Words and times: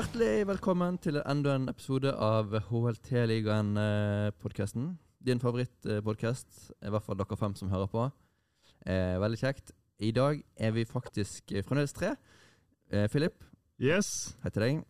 Hjertelig 0.00 0.46
velkommen 0.48 0.94
til 1.04 1.18
enda 1.28 1.52
en 1.58 1.66
episode 1.68 2.08
av 2.24 2.54
HLT-ligaen-podkasten. 2.70 4.86
Din 5.20 5.36
favorittpodkast, 5.42 6.70
i 6.80 6.88
hvert 6.88 7.04
fall 7.04 7.18
dere 7.20 7.36
fem 7.36 7.52
som 7.58 7.68
hører 7.68 7.84
på. 7.92 8.06
Eh, 8.88 9.20
veldig 9.20 9.36
kjekt. 9.42 9.74
I 10.00 10.08
dag 10.16 10.40
er 10.56 10.72
vi 10.72 10.86
faktisk 10.88 11.52
fremdeles 11.66 11.92
tre. 11.92 12.14
Eh, 12.88 13.04
Philip, 13.12 13.44
Yes, 13.76 14.32
hei 14.40 14.48
til 14.48 14.64
deg. 14.64 14.80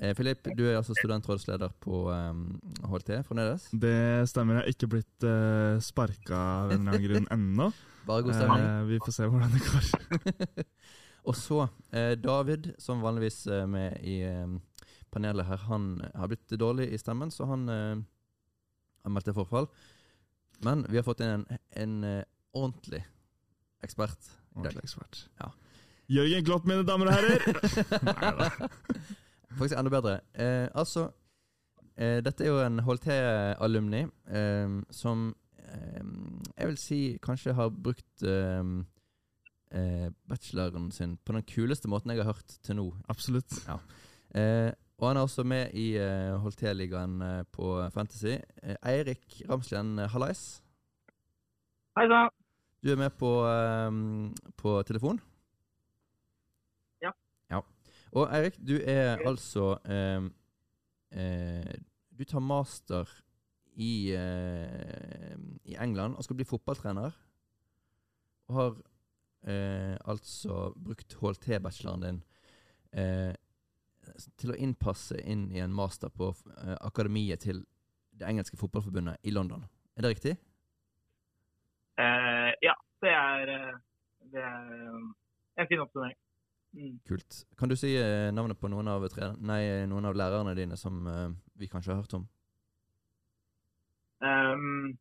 Eh, 0.00 0.14
Philip, 0.18 0.42
du 0.58 0.64
er 0.66 0.80
altså 0.80 0.98
studentrådsleder 0.98 1.70
på 1.78 2.10
eh, 2.10 2.34
HLT 2.90 3.22
fremdeles. 3.30 3.70
det 3.70 4.26
stemmer. 4.34 4.58
Jeg 4.58 4.64
har 4.64 4.70
ikke 4.74 4.90
blitt 4.96 5.22
eh, 5.30 5.78
sparka 5.78 6.34
av 6.34 6.74
en 6.74 6.80
eller 6.80 6.90
annen 6.98 7.06
grunn 7.06 7.30
ennå. 7.38 7.70
Bare 8.10 8.26
god 8.26 8.34
stemning. 8.34 8.66
Eh, 8.66 8.82
vi 8.90 8.98
får 9.06 9.14
se 9.14 9.30
hvordan 9.30 9.54
det 9.54 9.62
går. 9.70 9.86
Og 11.28 11.36
så 11.36 11.66
eh, 11.92 12.14
David, 12.18 12.72
som 12.80 13.02
vanligvis 13.04 13.44
er 13.52 13.66
med 13.70 14.00
i 14.06 14.20
eh, 14.24 14.56
panelet 15.12 15.46
her, 15.46 15.64
han 15.68 15.92
har 16.14 16.30
blitt 16.30 16.56
dårlig 16.60 16.90
i 16.92 17.00
stemmen, 17.00 17.32
så 17.34 17.48
han 17.50 17.68
eh, 17.68 18.02
har 19.04 19.14
meldt 19.14 19.28
til 19.30 19.36
forfall. 19.36 19.68
Men 20.64 20.84
vi 20.88 21.00
har 21.00 21.06
fått 21.06 21.22
inn 21.24 21.40
en, 21.40 21.60
en 21.82 21.96
eh, 22.04 22.22
ordentlig 22.52 23.02
ekspert. 23.84 24.30
Ordentlig 24.56 24.84
ekspert. 24.84 25.24
Ja. 25.40 25.50
Jørgen 26.10 26.44
glott 26.44 26.66
mine 26.66 26.84
damer 26.86 27.10
og 27.10 27.14
herrer! 27.14 27.44
Neida. 28.08 28.50
Faktisk 29.58 29.78
enda 29.78 29.92
bedre. 29.92 30.16
Eh, 30.34 30.66
altså, 30.74 31.08
eh, 31.96 32.18
dette 32.24 32.44
er 32.44 32.50
jo 32.50 32.62
en 32.64 32.82
HLT-alumni 32.86 34.02
eh, 34.30 34.74
som 34.94 35.30
eh, 35.58 36.02
jeg 36.56 36.70
vil 36.70 36.80
si 36.82 37.00
kanskje 37.22 37.54
har 37.58 37.70
brukt 37.70 38.26
eh, 39.70 40.10
bacheloren 40.28 40.90
sin 40.92 41.16
på 41.24 41.34
den 41.36 41.46
kuleste 41.46 41.88
måten 41.88 42.12
jeg 42.12 42.22
har 42.22 42.32
hørt 42.32 42.58
til 42.62 42.78
nå. 42.78 42.86
Absolutt. 43.08 43.54
Eh, 44.34 44.70
og 45.00 45.08
han 45.08 45.16
er 45.16 45.24
også 45.24 45.44
med 45.48 45.72
i 45.72 45.94
eh, 45.96 46.34
Holté-ligaen 46.42 47.22
eh, 47.24 47.44
på 47.52 47.72
Fantasy. 47.94 48.36
Eh, 48.62 48.76
Eirik 48.84 49.42
Ramslien, 49.48 49.98
eh, 49.98 50.10
hallais. 50.12 50.60
Hei 51.96 52.04
sann. 52.10 52.28
Du 52.84 52.90
er 52.92 53.00
med 53.00 53.10
på, 53.16 53.30
eh, 53.48 54.52
på 54.56 54.82
telefon? 54.88 55.20
Ja. 57.02 57.14
ja. 57.50 57.62
Og 58.12 58.28
Eirik, 58.28 58.60
du 58.60 58.76
er 58.76 59.16
altså 59.24 59.78
eh, 59.88 60.28
eh, 61.16 61.74
Du 62.10 62.24
tar 62.24 62.44
master 62.44 63.08
i, 63.72 64.12
eh, 64.12 65.36
i 65.64 65.76
England 65.80 66.16
og 66.16 66.24
skal 66.24 66.36
bli 66.36 66.44
fotballtrener. 66.44 67.16
Og 68.48 68.54
har 68.54 68.76
eh, 69.46 69.96
altså 70.04 70.72
brukt 70.76 71.16
HLT-bacheloren 71.20 72.04
din 72.04 72.22
eh, 72.92 73.34
til 74.40 74.52
å 74.52 74.58
innpasse 74.58 75.20
inn 75.20 75.48
i 75.54 75.60
en 75.62 75.74
master 75.74 76.12
på 76.12 76.32
eh, 76.32 76.76
akademiet 76.80 77.44
til 77.46 77.64
det 78.20 78.28
engelske 78.28 78.58
fotballforbundet 78.60 79.20
i 79.22 79.32
London. 79.34 79.64
Er 79.96 80.04
det 80.04 80.14
riktig? 80.14 80.36
Eh, 82.00 82.50
ja, 82.64 82.74
det 83.02 83.12
er, 83.12 83.54
eh, 83.54 83.78
det 84.32 84.42
er 84.42 84.74
eh, 84.76 85.06
en 85.62 85.68
fin 85.68 85.84
oppsummering. 85.84 86.18
Mm. 86.72 86.98
Kult. 87.08 87.44
Kan 87.58 87.68
du 87.68 87.74
si 87.76 87.96
navnet 88.30 88.58
på 88.60 88.68
noen 88.70 88.88
av, 88.88 89.02
nei, 89.42 89.62
noen 89.90 90.06
av 90.06 90.14
lærerne 90.14 90.54
dine 90.54 90.76
som 90.78 91.00
vi 91.58 91.66
kanskje 91.66 91.90
har 91.90 92.04
hørt 92.04 92.14
om? 92.14 92.28
Ehm, 94.22 94.92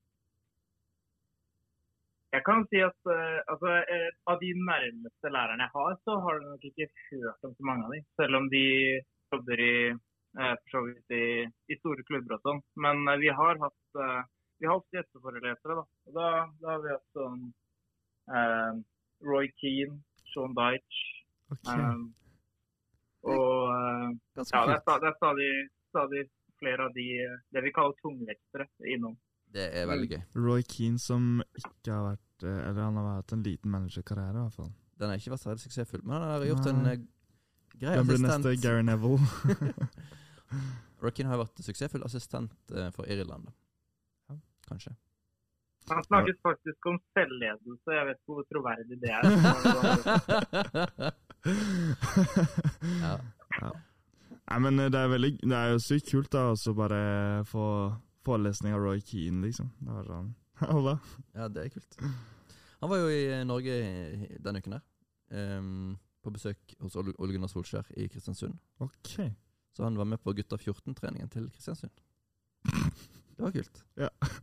jeg 2.36 2.44
kan 2.46 2.66
si 2.70 2.82
at 2.86 3.10
uh, 3.10 3.40
altså, 3.52 3.76
uh, 3.82 4.10
av 4.32 4.42
de 4.44 4.52
nærmeste 4.58 5.32
lærerne 5.34 5.66
jeg 5.66 5.76
har, 5.76 5.96
så 6.06 6.18
har 6.26 6.40
du 6.40 6.50
nok 6.50 6.68
ikke 6.70 6.90
hørt 7.12 7.48
om 7.48 7.56
så 7.56 7.70
mange 7.70 7.88
av 7.88 7.96
dem. 7.96 8.06
selv 8.22 8.42
om 8.42 8.50
de 8.54 8.66
jobber 9.34 9.64
i, 9.66 9.78
vidt 10.38 11.16
i, 11.18 11.26
i 11.74 11.80
store 11.80 12.06
klubber 12.06 12.38
og 12.38 12.46
sånn. 12.46 12.62
Men 12.86 13.02
vi 13.22 13.32
har 13.34 13.58
hatt 13.64 13.98
vi 14.60 14.68
har 14.68 14.76
hatt 14.76 14.98
gjesteforelesere. 14.98 15.78
Da. 15.80 15.86
Og 16.10 16.16
da, 16.18 16.30
da 16.62 16.72
har 16.74 16.84
vi 16.84 16.94
hatt 16.94 17.18
sånn 17.18 17.42
Roy 19.26 19.50
Keane, 19.62 19.98
Sean 20.30 20.54
Dyche 20.58 21.20
okay. 21.52 21.82
Um, 21.82 22.14
og 23.28 23.70
ja, 23.70 24.66
det 24.66 24.78
er, 24.78 25.14
stadig, 25.18 25.50
stadig 25.90 26.22
flere 26.60 26.86
av 26.88 26.94
de 26.96 27.08
det 27.52 27.64
vi 27.66 27.74
kaller 27.76 27.98
tungvektere 28.04 28.68
innom. 28.94 29.18
Det 29.54 29.66
er 29.82 29.88
veldig 29.90 30.10
gøy. 30.12 30.20
Roy 30.38 30.62
Keane 30.70 31.02
som 31.02 31.40
ikke 31.58 31.90
har 31.94 32.04
vært 32.12 32.46
eh, 32.46 32.60
Eller 32.70 32.82
han 32.86 33.00
har 33.00 33.08
hatt 33.18 33.34
en 33.34 33.44
liten 33.46 33.72
managerkarriere, 33.74 34.36
i 34.38 34.44
hvert 34.44 34.58
fall. 34.60 34.72
Den 35.00 35.10
har 35.10 35.22
ikke 35.22 35.34
vært 35.34 35.46
særlig 35.46 35.64
suksessfull, 35.64 36.04
men 36.04 36.16
han 36.18 36.30
har 36.36 36.46
gjort 36.50 36.70
en 36.70 36.82
Nei. 36.86 36.94
eh, 36.94 37.00
grei 37.80 37.96
Den 37.98 38.10
blir 38.10 38.22
neste. 38.26 38.56
Gary 38.62 38.84
Neville? 38.86 39.26
Roy 41.02 41.12
Keane 41.16 41.32
har 41.32 41.42
vært 41.42 41.62
suksessfull 41.66 42.06
assistent 42.06 42.74
eh, 42.76 42.90
for 42.96 43.10
Irland, 43.10 43.44
da. 43.50 43.54
Ja. 44.30 44.36
Kanskje. 44.70 44.94
Han 45.90 46.04
snakket 46.06 46.38
faktisk 46.46 46.86
om 46.92 47.00
selvledelse, 47.18 47.90
jeg 47.96 48.06
vet 48.06 48.18
ikke 48.20 48.34
hvor 48.36 48.46
troverdig 48.52 48.98
det 49.02 49.10
er. 49.10 49.22
ja. 53.02 53.14
ja. 53.64 53.72
Nei, 54.50 54.60
men 54.66 54.74
det 54.82 54.98
er 55.00 55.10
veldig 55.10 55.32
Det 55.40 55.56
er 55.56 55.68
jo 55.72 55.80
sykt 55.82 56.12
kult 56.12 56.32
da 56.34 56.44
å 56.54 56.74
bare 56.78 57.00
få 57.50 57.66
forelesning 58.26 58.76
av 58.76 58.84
Roy 58.84 59.02
Keane, 59.06 59.42
liksom. 59.46 59.72
Det 59.80 59.96
var 59.96 60.08
sånn 60.10 60.34
Hola. 60.74 60.98
ja, 61.36 61.48
det 61.48 61.66
er 61.66 61.74
kult. 61.74 62.00
Han 62.80 62.92
var 62.92 63.02
jo 63.02 63.12
i 63.12 63.24
eh, 63.32 63.46
Norge 63.48 63.76
denne 64.44 64.62
uken 64.64 64.78
her. 64.78 64.86
Um, 65.30 65.98
på 66.24 66.32
besøk 66.36 66.74
hos 66.82 66.98
Ole 67.00 67.14
Gunnar 67.16 67.52
Solskjær 67.52 67.88
i 68.00 68.08
Kristiansund. 68.12 68.58
Ok. 68.84 69.16
Så 69.76 69.86
han 69.86 69.98
var 70.00 70.08
med 70.10 70.20
på 70.24 70.34
Gutta 70.36 70.58
14-treningen 70.60 71.32
til 71.32 71.48
Kristiansund. 71.54 71.94
Det 73.36 73.46
var 73.46 73.54
kult. 73.56 73.84
Ja. 73.96 74.10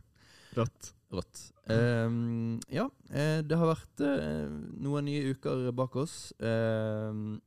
Rått. 0.57 0.93
Rått. 1.13 1.41
Um, 1.69 2.57
ja, 2.73 2.87
eh, 3.13 3.43
det 3.45 3.59
har 3.59 3.69
vært 3.69 4.01
uh, 4.01 4.47
noen 4.81 5.05
nye 5.05 5.35
uker 5.35 5.69
bak 5.77 5.93
oss. 6.01 6.31
Ehm, 6.41 7.37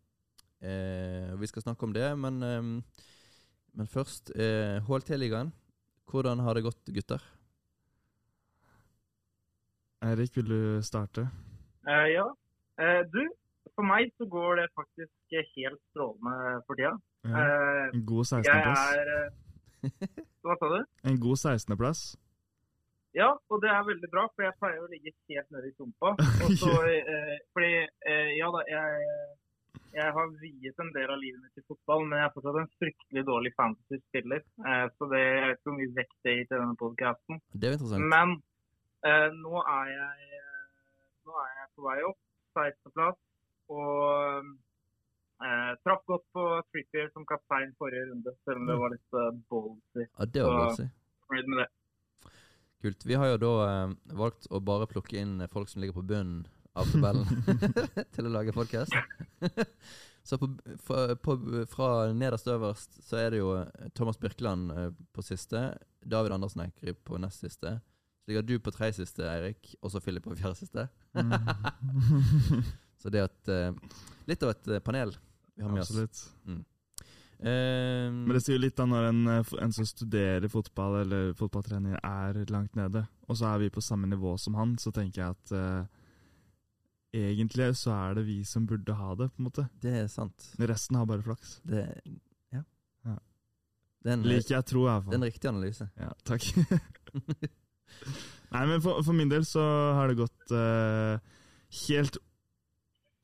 uh, 0.62 1.32
vi 1.40 1.48
skal 1.50 1.64
snakke 1.64 1.88
om 1.88 1.96
det, 1.96 2.06
men, 2.22 2.38
men 3.74 3.90
først 3.90 4.30
HLT-ligaen. 4.86 5.50
Hvordan 6.10 6.42
har 6.42 6.58
det 6.58 6.64
gått, 6.66 6.90
gutter? 6.90 7.22
Eirik, 10.02 10.36
vil 10.36 10.48
du 10.48 10.62
starte? 10.82 11.28
Uh, 11.86 12.08
ja. 12.10 12.26
Uh, 12.80 13.02
du, 13.12 13.22
for 13.76 13.86
meg 13.86 14.10
så 14.18 14.26
går 14.28 14.62
det 14.62 14.66
faktisk 14.76 15.36
helt 15.56 15.80
strålende 15.92 16.62
for 16.66 16.78
tida. 16.80 16.96
Ja. 17.24 17.44
Eh, 17.44 17.90
En 17.94 18.06
god 18.06 18.24
16.-plass. 18.24 18.82
er 18.96 19.08
eh, 19.16 20.24
Hva 20.44 20.56
sa 20.56 20.70
du? 20.72 20.78
En 21.10 21.20
god 21.20 21.36
16.-plass. 21.36 22.00
Ja, 23.14 23.28
og 23.50 23.62
det 23.62 23.70
er 23.74 23.86
veldig 23.88 24.08
bra, 24.12 24.24
for 24.34 24.46
jeg 24.46 24.56
pleier 24.62 24.84
å 24.84 24.88
ligge 24.88 25.12
helt 25.32 25.48
nede 25.50 25.68
i 25.68 25.74
sumpa. 25.74 26.12
Og 26.46 26.52
så, 26.60 26.70
eh, 26.88 27.36
fordi, 27.52 27.72
ja 28.38 28.50
da, 28.54 28.62
jeg, 28.70 29.08
jeg 29.94 30.14
har 30.16 30.30
viet 30.40 30.82
en 30.82 30.92
del 30.94 31.10
av 31.10 31.18
livet 31.20 31.42
mitt 31.42 31.56
til 31.58 31.66
fotball, 31.72 32.04
men 32.06 32.20
jeg 32.20 32.28
er 32.28 32.34
fortsatt 32.36 32.58
en 32.60 32.70
fryktelig 32.82 33.24
dårlig 33.26 33.52
fantasy-spiller. 33.58 34.44
Eh, 34.66 34.86
så 34.96 35.08
det 35.12 35.22
jeg 35.22 35.42
vet 35.46 35.58
ikke 35.58 35.70
hvor 35.70 35.78
mye 35.80 35.94
vekt 35.98 36.16
det 36.26 36.36
gir 36.36 36.48
til 36.50 36.62
denne 36.62 36.76
interessant. 37.74 38.06
Men 38.14 38.36
eh, 39.06 39.28
nå, 39.40 39.64
er 39.74 39.92
jeg, 39.94 40.42
nå 41.26 41.42
er 41.42 41.52
jeg 41.58 41.68
på 41.74 41.86
vei 41.88 41.98
opp, 42.06 42.20
16.-plass, 42.58 43.18
og 43.70 44.52
eh, 45.46 45.72
traff 45.82 46.06
godt 46.10 46.26
på 46.36 46.46
Trippier 46.70 47.10
som 47.14 47.26
kaptein 47.28 47.74
forrige 47.80 48.06
runde, 48.12 48.36
selv 48.44 48.62
om 48.62 48.70
det 48.70 48.78
var 48.84 48.94
litt 48.94 49.18
uh, 49.18 49.28
ballsy. 49.50 50.06
Ja, 50.06 50.30
det 50.38 50.46
var 50.46 50.58
ballsy. 50.62 50.88
Fornøyd 51.26 51.52
med 51.52 51.62
det. 51.64 51.68
Kult. 52.80 53.04
Vi 53.04 53.18
har 53.20 53.34
jo 53.34 53.42
da 53.42 53.52
eh, 53.66 53.98
valgt 54.16 54.46
å 54.48 54.62
bare 54.64 54.88
plukke 54.88 55.18
inn 55.20 55.36
folk 55.52 55.68
som 55.68 55.82
ligger 55.82 55.98
på 55.98 56.06
bunnen 56.14 56.46
av 56.80 56.88
tabellen 56.88 57.26
til 58.14 58.28
å 58.28 58.32
lage 58.32 58.54
podkast. 58.56 58.94
så 60.28 60.38
på, 60.40 60.48
fra, 60.86 61.14
på, 61.20 61.36
fra 61.70 61.90
nederst 62.16 62.48
øverst 62.50 63.00
så 63.04 63.20
er 63.20 63.34
det 63.34 63.42
jo 63.42 63.52
eh, 63.58 63.90
Thomas 63.96 64.20
Birkeland 64.20 64.72
eh, 64.72 64.90
på 65.14 65.24
siste, 65.24 65.64
David 66.00 66.36
Andersen 66.36 66.64
Eikri 66.66 66.94
på 66.94 67.20
nest 67.20 67.44
siste. 67.44 67.76
Så 68.20 68.32
ligger 68.32 68.46
du 68.46 68.56
på 68.62 68.72
tredje 68.74 69.00
siste, 69.00 69.26
Eirik, 69.28 69.74
og 69.80 69.92
så 69.92 70.02
Philip 70.04 70.24
på 70.24 70.36
fjerde 70.38 70.60
siste. 70.60 70.88
Mm. 71.16 71.32
Så 73.00 73.08
det 73.08 73.22
er 73.22 73.30
et, 73.30 73.48
eh, 73.48 74.00
litt 74.28 74.42
av 74.44 74.50
et 74.52 74.66
panel 74.84 75.14
vi 75.54 75.64
har 75.64 75.70
med 75.72 75.80
oss. 75.80 75.88
Absolutt. 75.88 76.18
Um, 77.40 78.18
Men 78.26 78.34
det 78.34 78.42
sier 78.44 78.58
jo 78.58 78.64
litt 78.66 78.76
da 78.76 78.84
når 78.84 79.06
en, 79.08 79.20
en 79.40 79.72
som 79.72 79.86
studerer 79.88 80.52
fotball 80.52 80.98
eller 80.98 81.30
fotballtrener 81.38 81.96
er 81.96 82.42
langt 82.52 82.76
nede, 82.76 83.06
og 83.24 83.38
så 83.40 83.54
er 83.54 83.62
vi 83.62 83.70
på 83.72 83.80
samme 83.80 84.10
nivå 84.10 84.34
som 84.36 84.58
han, 84.60 84.76
så 84.76 84.92
tenker 84.92 85.22
jeg 85.22 85.38
at 85.38 85.54
eh, 85.56 85.99
egentlig 87.12 87.70
så 87.78 87.92
er 87.94 88.18
det 88.18 88.26
vi 88.28 88.40
som 88.46 88.66
burde 88.68 88.94
ha 88.94 89.14
det, 89.18 89.30
på 89.32 89.42
en 89.42 89.48
måte. 89.48 89.66
det 89.82 89.94
er 90.04 90.10
sant. 90.10 90.50
Resten 90.58 90.98
har 90.98 91.08
bare 91.10 91.24
flaks. 91.26 91.58
Det, 91.66 91.84
ja. 92.54 92.62
Ja. 93.06 93.16
Den, 94.06 94.24
er 94.24 94.36
Liker 94.36 94.56
jeg 94.56 94.68
tror, 94.70 94.84
i 94.84 94.90
hvert 94.90 95.00
er 95.00 95.06
fall. 95.08 95.14
en 95.18 95.26
riktig 95.26 95.50
analyse. 95.50 95.88
Ja, 95.98 96.12
takk. 96.24 96.46
Nei, 98.54 98.64
men 98.66 98.82
for, 98.82 99.02
for 99.06 99.14
min 99.14 99.30
del 99.30 99.44
så 99.46 99.62
har 99.96 100.10
det 100.10 100.20
gått 100.20 100.54
uh, 100.54 101.18
helt 101.86 102.18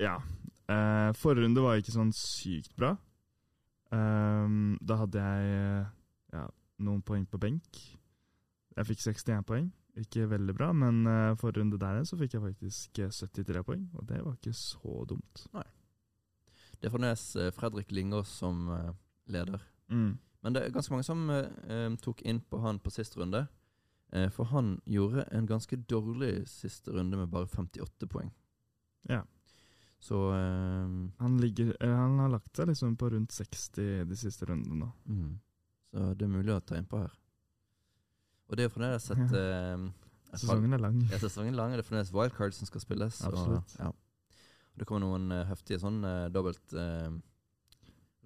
Ja. 0.02 0.18
Uh, 0.66 1.12
forrige 1.14 1.46
runde 1.46 1.62
var 1.62 1.78
ikke 1.78 1.94
sånn 1.94 2.10
sykt 2.14 2.74
bra. 2.78 2.96
Um, 3.94 4.74
da 4.82 4.98
hadde 5.04 5.22
jeg 5.22 5.60
uh, 5.62 5.90
ja, 6.34 6.46
noen 6.82 7.04
poeng 7.06 7.22
på 7.30 7.38
benk. 7.38 7.78
Jeg 8.76 8.88
fikk 8.90 9.04
61 9.06 9.46
poeng. 9.46 9.68
Ikke 9.96 10.26
veldig 10.28 10.54
bra, 10.56 10.72
men 10.76 11.06
uh, 11.08 11.36
forrige 11.40 11.62
runde 11.62 11.80
der 11.80 12.02
så 12.04 12.18
fikk 12.20 12.36
jeg 12.36 12.44
faktisk 12.44 12.98
eh, 13.00 13.12
73 13.12 13.62
poeng, 13.64 13.86
og 13.96 14.04
det 14.10 14.20
var 14.20 14.36
ikke 14.36 14.52
så 14.56 15.04
dumt. 15.08 15.46
Nei. 15.56 15.64
Det 16.76 16.88
er 16.88 16.92
fremdeles 16.92 17.24
eh, 17.40 17.52
Fredrik 17.56 17.92
Lingås 17.92 18.28
som 18.42 18.68
eh, 18.72 18.90
leder. 19.32 19.62
Mm. 19.88 20.18
Men 20.44 20.54
det 20.54 20.62
er 20.62 20.74
ganske 20.74 20.92
mange 20.92 21.06
som 21.06 21.30
eh, 21.32 21.48
eh, 21.72 21.88
tok 22.02 22.20
inn 22.28 22.42
på 22.44 22.60
han 22.60 22.78
på 22.82 22.92
siste 22.92 23.20
runde. 23.20 23.46
Eh, 24.12 24.28
for 24.30 24.44
han 24.52 24.76
gjorde 24.84 25.24
en 25.34 25.46
ganske 25.46 25.76
dårlig 25.76 26.48
siste 26.48 26.92
runde 26.92 27.16
med 27.16 27.32
bare 27.32 27.48
58 27.48 28.06
poeng. 28.06 28.30
Ja. 29.08 29.24
Så 29.98 30.30
eh, 30.36 30.88
Han, 31.18 31.38
ligger, 31.40 31.76
eh, 31.80 31.94
han 31.94 32.18
har 32.18 32.28
lagt 32.28 32.56
seg 32.56 32.68
liksom 32.68 32.96
på 32.96 33.10
rundt 33.10 33.32
60 33.32 34.04
de 34.04 34.16
siste 34.16 34.44
rundene 34.46 34.90
mm. 35.04 35.38
Så 35.90 36.10
det 36.14 36.26
er 36.26 36.28
mulig 36.28 36.52
å 36.52 36.60
ta 36.60 36.76
innpå 36.76 36.98
her. 37.00 37.12
Og 38.46 38.56
det 38.56 38.64
er 38.64 38.68
jo 38.68 38.74
fremdeles 38.74 39.10
et, 39.10 39.22
ja. 39.34 39.76
et 40.32 40.40
Sesongen 40.40 40.76
er 40.76 40.82
lang. 40.82 40.98
Ja, 41.10 41.18
sesongen 41.22 41.54
er 41.54 41.58
lang, 41.58 41.72
og 41.72 41.80
det 41.80 41.84
er 41.84 41.88
fremdeles 41.88 42.12
wildcard 42.14 42.54
som 42.54 42.68
skal 42.68 42.82
spilles. 42.84 43.22
Absolutt. 43.26 43.78
Og, 43.78 43.80
ja. 43.80 43.88
og 44.74 44.82
det 44.82 44.86
kommer 44.86 45.06
noen 45.06 45.32
uh, 45.32 45.42
heftige 45.48 45.80
sånn 45.82 46.02
uh, 46.04 46.26
dobbelt 46.34 46.76
Uh. 46.76 47.16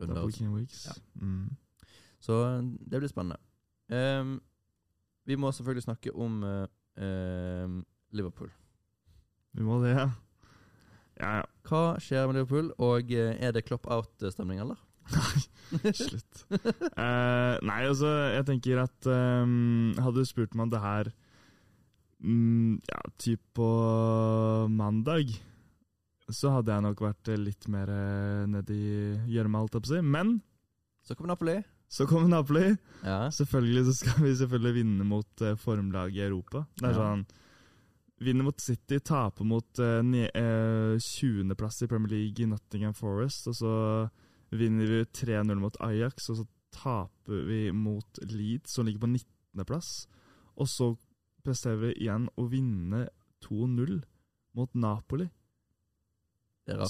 Double. 0.00 0.66
Ja. 0.86 0.92
Mm. 1.20 1.56
Så 2.20 2.32
eh, 2.46 2.62
det 2.62 3.00
blir 3.02 3.08
spennende. 3.08 3.36
Um, 3.88 4.40
vi 5.28 5.36
må 5.36 5.52
selvfølgelig 5.52 5.82
snakke 5.82 6.12
om 6.16 6.42
uh, 6.42 6.64
uh, 6.96 7.82
Liverpool. 8.10 8.50
Vi 9.52 9.62
må 9.62 9.80
det, 9.84 9.90
ja. 9.90 10.08
Ja. 11.20 11.42
Hva 11.68 11.98
skjer 12.00 12.26
med 12.26 12.38
Liverpool, 12.38 12.72
og 12.78 13.12
eh, 13.12 13.36
er 13.36 13.52
det 13.52 13.66
klopp 13.68 13.90
out-stemning, 13.92 14.60
eller? 14.60 14.80
Nei, 15.14 15.92
slutt. 15.94 16.40
uh, 16.50 17.54
nei, 17.62 17.80
altså, 17.86 18.08
jeg 18.34 18.46
tenker 18.48 18.80
at 18.82 19.06
um, 19.06 19.92
Hadde 20.02 20.22
du 20.24 20.26
spurt 20.26 20.54
meg 20.58 20.66
om 20.66 20.72
det 20.72 20.80
her 20.82 21.10
um, 22.24 22.78
ja, 22.90 23.00
typ 23.22 23.40
på 23.56 23.68
mandag, 24.74 25.30
så 26.30 26.52
hadde 26.56 26.74
jeg 26.74 26.84
nok 26.86 27.00
vært 27.02 27.30
eh, 27.32 27.38
litt 27.40 27.66
mer 27.72 27.90
uh, 27.90 28.46
nedi 28.50 28.80
gjørma, 29.32 29.62
holdt 29.64 29.78
jeg 29.78 29.84
på 29.86 29.90
å 29.90 29.94
si. 29.96 30.02
Men 30.06 30.36
Så 31.06 31.16
kommer 31.16 31.32
Napoli. 31.34 31.56
så 31.90 32.06
kommer 32.06 32.28
Napoli. 32.30 32.68
Ja. 33.02 33.24
Selvfølgelig 33.34 33.86
så 33.88 33.94
skal 34.02 34.24
vi 34.26 34.34
selvfølgelig 34.38 34.74
vinne 34.82 35.06
mot 35.08 35.42
uh, 35.46 35.54
formlaget 35.58 36.20
i 36.20 36.26
Europa. 36.28 36.64
Det 36.78 36.90
er 36.90 36.94
Ja. 36.94 36.98
sånn 37.02 37.24
Vinner 38.20 38.44
mot 38.44 38.60
City, 38.60 38.98
taper 39.00 39.46
mot 39.48 39.78
uh, 39.80 40.02
eh, 40.04 40.98
20.-plass 41.00 41.78
i 41.86 41.88
Premier 41.88 42.10
League 42.12 42.44
i 42.44 42.48
Nottingham 42.50 42.92
Forest, 42.92 43.46
og 43.48 43.54
så 43.56 43.70
vinner 44.50 44.86
vi 44.86 45.02
3-0 45.04 45.60
mot 45.60 45.76
Ajax, 45.84 46.28
og 46.32 46.40
så 46.40 46.46
taper 46.74 47.44
vi 47.46 47.60
mot 47.72 48.22
Leeds, 48.22 48.74
som 48.74 48.86
ligger 48.86 49.04
på 49.04 49.10
19.-plass. 49.10 49.90
Og 50.60 50.68
så 50.68 50.92
presterer 51.44 51.80
vi 51.84 51.92
igjen 52.04 52.28
å 52.38 52.46
vinne 52.50 53.06
2-0 53.46 54.00
mot 54.58 54.74
Napoli, 54.74 55.28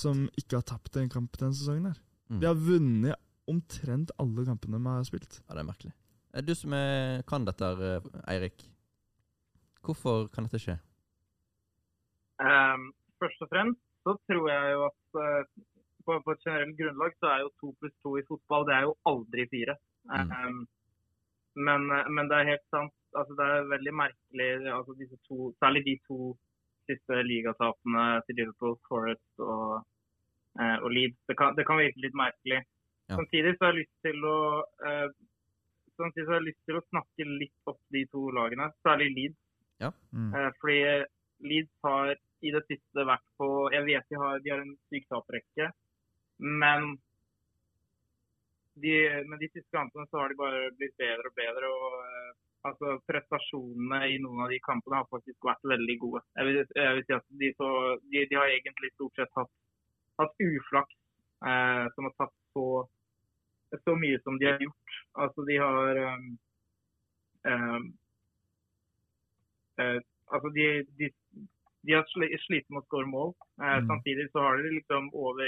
som 0.00 0.26
ikke 0.36 0.60
har 0.60 0.66
tapt 0.68 0.98
en 1.00 1.12
kamp 1.12 1.38
denne 1.40 1.56
sesongen. 1.56 1.92
her. 1.92 2.00
Mm. 2.30 2.40
Vi 2.40 2.46
har 2.46 2.58
vunnet 2.58 3.16
omtrent 3.50 4.12
alle 4.20 4.44
kampene 4.46 4.78
vi 4.78 4.92
har 4.92 5.06
spilt. 5.08 5.40
Ja, 5.48 5.54
det 5.54 5.62
er 5.62 5.70
merkelig. 5.70 5.94
Du 6.46 6.54
som 6.54 6.74
er, 6.76 7.22
kan 7.26 7.44
dette, 7.44 7.66
eh, 7.66 8.20
Eirik. 8.30 8.68
Hvorfor 9.82 10.28
kan 10.30 10.46
dette 10.46 10.60
skje? 10.62 10.76
Um, 12.40 12.92
først 13.20 13.42
og 13.42 13.50
fremst 13.50 13.80
så 14.04 14.14
tror 14.28 14.46
jeg 14.48 14.74
jo 14.74 14.84
at 14.86 15.18
eh, 15.24 15.48
på, 16.06 16.16
på 16.24 16.34
et 16.34 16.44
generelt 16.46 16.76
grunnlag 16.78 17.16
så 17.18 17.30
er 17.32 17.42
jo 17.44 17.54
to 17.62 17.72
pluss 17.80 17.96
to 18.04 18.16
i 18.18 18.26
fotball 18.28 18.66
det 18.68 18.76
er 18.76 18.86
jo 18.88 18.96
aldri 19.10 19.46
fire. 19.52 19.76
Mm. 20.10 20.30
Um, 20.30 20.60
men, 21.66 21.86
men 22.14 22.30
det 22.30 22.38
er 22.38 22.52
helt 22.52 22.66
sant. 22.74 22.94
Altså, 23.18 23.34
det 23.38 23.46
er 23.46 23.70
veldig 23.72 23.94
merkelig 23.98 24.50
altså 24.70 24.94
disse 24.98 25.18
to, 25.26 25.50
Særlig 25.58 25.82
de 25.88 25.96
to 26.06 26.34
siste 26.90 27.22
ligatapene 27.26 28.04
til 28.26 28.38
Liverpool, 28.38 28.76
Forest 28.88 29.42
og, 29.42 29.80
eh, 30.60 30.76
og 30.84 30.90
Leeds. 30.94 31.18
Det 31.28 31.36
kan, 31.38 31.56
det 31.58 31.66
kan 31.66 31.80
virke 31.82 32.04
litt 32.04 32.16
merkelig. 32.18 32.60
Ja. 33.10 33.18
Samtidig 33.18 33.56
så 33.56 33.66
har 33.66 33.74
jeg 33.74 33.82
lyst 33.82 33.96
til 34.06 34.26
å 34.30 34.38
eh, 34.86 35.08
samtidig 36.00 36.26
så 36.26 36.32
har 36.32 36.40
jeg 36.40 36.48
lyst 36.48 36.64
til 36.68 36.78
å 36.78 36.86
snakke 36.88 37.28
litt 37.42 37.70
opp 37.72 37.80
de 37.94 38.04
to 38.14 38.24
lagene, 38.36 38.70
særlig 38.86 39.10
Leeds. 39.18 39.40
Mm. 39.80 40.32
Eh, 40.36 40.50
fordi 40.60 40.80
Leeds 41.50 41.86
har 41.86 42.14
i 42.44 42.52
det 42.54 42.62
siste 42.68 43.04
vært 43.08 43.24
på 43.40 43.46
Jeg 43.72 43.84
vet 43.86 44.12
de 44.12 44.18
har, 44.20 44.40
de 44.44 44.52
har 44.52 44.62
en 44.64 44.74
syk 44.92 45.06
taprekke, 45.12 45.70
men 46.40 46.94
de, 48.80 49.24
med 49.28 49.38
de 49.42 49.48
siste 49.48 49.70
kampene 49.76 50.06
så 50.08 50.22
har 50.22 50.32
de 50.32 50.38
bare 50.38 50.70
blitt 50.78 50.96
bedre 51.00 51.28
og 51.28 51.36
bedre. 51.36 51.70
og 51.70 51.98
uh, 52.00 52.30
altså 52.70 52.94
Prestasjonene 53.08 54.00
i 54.14 54.18
noen 54.22 54.44
av 54.44 54.52
de 54.52 54.60
kampene 54.64 55.00
har 55.00 55.08
faktisk 55.12 55.48
vært 55.48 55.68
veldig 55.72 55.96
gode. 56.00 56.22
Jeg 56.36 56.48
vil, 56.48 56.60
jeg 56.60 56.96
vil 56.96 57.06
si 57.06 57.16
at 57.16 57.26
de, 57.42 57.52
så, 57.58 57.70
de, 58.12 58.24
de 58.30 58.38
har 58.38 58.54
egentlig 58.54 58.92
stort 58.94 59.20
sett 59.20 59.38
hatt, 59.38 59.52
hatt 60.22 60.46
uflaks 60.46 60.96
uh, 61.44 61.86
som 61.94 62.08
har 62.08 62.16
tatt 62.20 62.36
så, 62.56 62.66
så 63.84 63.96
mye 63.96 64.20
som 64.24 64.40
de 64.40 64.50
har 64.50 64.64
gjort. 64.64 64.98
Altså 65.24 65.46
de 65.48 65.60
har 65.60 66.02
um, 66.08 66.28
um, 67.52 67.88
uh, 69.80 70.00
altså 70.30 70.52
de, 70.56 70.66
de, 70.98 71.10
de 71.86 71.96
har 71.96 72.04
sli, 72.12 72.28
slitt 72.46 72.68
med 72.70 72.82
å 72.82 72.86
skåre 72.88 73.08
mål. 73.10 73.34
Eh, 73.60 73.78
Mm. 73.80 73.88
Samtidig 73.88 74.28
så 74.32 74.42
har 74.44 74.58
de 74.58 74.70
liksom 74.76 75.10
over 75.14 75.46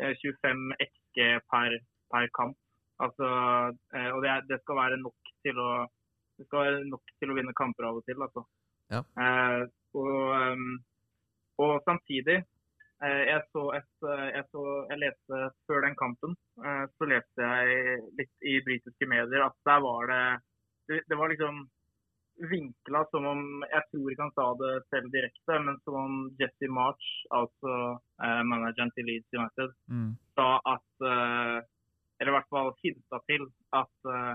1,25 0.00 0.76
XG 0.88 1.20
per, 1.50 1.76
per 2.12 2.30
kamp. 2.38 2.56
Altså, 3.02 3.28
eh, 3.94 4.10
og 4.14 4.22
det, 4.24 4.34
det 4.50 4.60
skal 4.62 4.80
være 4.82 5.02
nok 5.02 5.34
til 5.46 5.60
å 5.60 5.70
det 6.34 6.48
skal 6.48 6.64
være 6.66 6.86
nok 6.90 7.12
til 7.22 7.30
å 7.30 7.36
vinne 7.36 7.54
kamper 7.54 7.86
av 7.86 8.00
og 8.00 8.06
til. 8.08 8.18
Altså. 8.26 8.42
Ja. 8.90 9.04
Eh, 9.22 9.60
og, 9.94 10.16
um, 10.34 10.72
og 11.62 11.76
samtidig 11.86 12.40
eh, 12.40 13.22
jeg, 13.28 13.40
så 13.54 13.68
et, 13.78 13.92
eh, 14.02 14.26
jeg, 14.34 14.44
så, 14.50 14.64
jeg 14.90 15.00
leste 15.04 15.40
før 15.68 15.86
den 15.86 15.96
kampen 16.00 16.34
eh, 16.66 16.84
så 16.98 17.08
leste 17.08 17.46
jeg 17.46 18.00
litt 18.18 18.48
i 18.50 18.58
britiske 18.66 19.08
medier 19.10 19.46
at 19.46 19.56
der 19.68 19.84
var 19.86 20.10
det 20.10 20.24
det, 20.90 21.00
det 21.08 21.16
var 21.16 21.30
liksom 21.32 21.62
vinkla 22.50 23.04
som 23.10 23.26
om 23.26 23.42
Jeg 23.70 23.82
tror 23.90 24.10
ikke 24.12 24.24
han 24.26 24.32
sa 24.34 24.46
det 24.58 24.72
selv 24.90 25.12
direkte, 25.12 25.58
men 25.66 25.76
som 25.84 25.94
om 26.00 26.14
Jesse 26.40 26.68
March, 26.70 27.06
altså 27.30 27.74
eh, 28.22 28.42
manageren 28.42 28.90
til 28.96 29.06
Leeds 29.10 29.30
United, 29.38 29.70
Mm. 29.90 30.16
sa 30.34 30.58
at 30.66 31.06
eh, 31.12 31.60
Eller 32.20 32.30
i 32.32 32.36
hvert 32.38 32.50
fall 32.50 32.72
hinta 32.82 33.18
til 33.28 33.46
at 33.74 34.10
eh, 34.10 34.34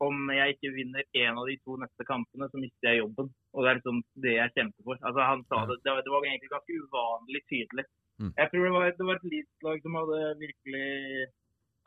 om 0.00 0.30
jeg 0.32 0.54
ikke 0.56 0.70
vinner 0.72 1.02
én 1.12 1.36
av 1.36 1.44
de 1.44 1.58
to 1.60 1.76
neste 1.76 2.04
kampene, 2.08 2.48
så 2.48 2.56
mister 2.56 2.88
jeg 2.88 3.02
jobben. 3.02 3.26
Og 3.52 3.60
det 3.64 3.68
er 3.70 3.74
liksom 3.76 3.98
det 4.24 4.32
jeg 4.32 4.52
kjemper 4.56 4.82
for. 4.86 4.96
Altså 5.04 5.20
Han 5.28 5.42
sa 5.44 5.66
det, 5.68 5.76
det 5.84 5.92
var, 5.92 6.00
det 6.00 6.12
var 6.14 6.24
egentlig 6.24 6.48
ganske 6.54 6.76
uvanlig 6.84 7.42
tydelig. 7.52 7.84
Mm. 8.20 8.32
Jeg 8.38 8.48
tror 8.50 8.64
det 8.64 8.72
var, 8.72 8.84
det 8.96 9.06
var 9.10 9.18
et 9.20 9.28
Leeds-lag 9.32 9.82
som 9.84 9.98
hadde 10.00 10.20
virkelig 10.40 10.86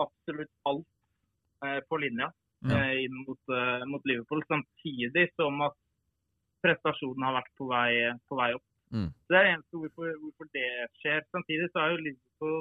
absolutt 0.06 0.54
alt 0.70 0.88
eh, 1.66 1.80
på 1.90 1.98
linja 2.02 2.30
Ja. 2.64 2.78
eh, 2.80 3.04
inn 3.06 3.16
mot, 3.28 3.40
eh, 3.52 3.86
mot 3.92 4.06
Liverpool, 4.08 4.44
samtidig 4.48 5.30
som 5.36 5.62
at 5.66 5.76
prestasjonen 6.64 7.26
har 7.28 7.36
vært 7.42 7.52
på 7.60 7.68
vei, 7.68 7.90
på 8.30 8.40
vei 8.40 8.54
opp. 8.56 8.68
Mm. 8.94 9.10
Så 9.10 9.34
Det 9.34 9.40
er 9.40 9.50
eneste 9.52 9.80
hvorfor, 9.82 10.10
hvorfor 10.22 10.50
det 10.54 10.70
skjer. 11.02 11.22
Samtidig 11.34 11.70
så 11.72 11.82
er 11.82 11.94
jo 11.94 12.04
Liverpool 12.08 12.60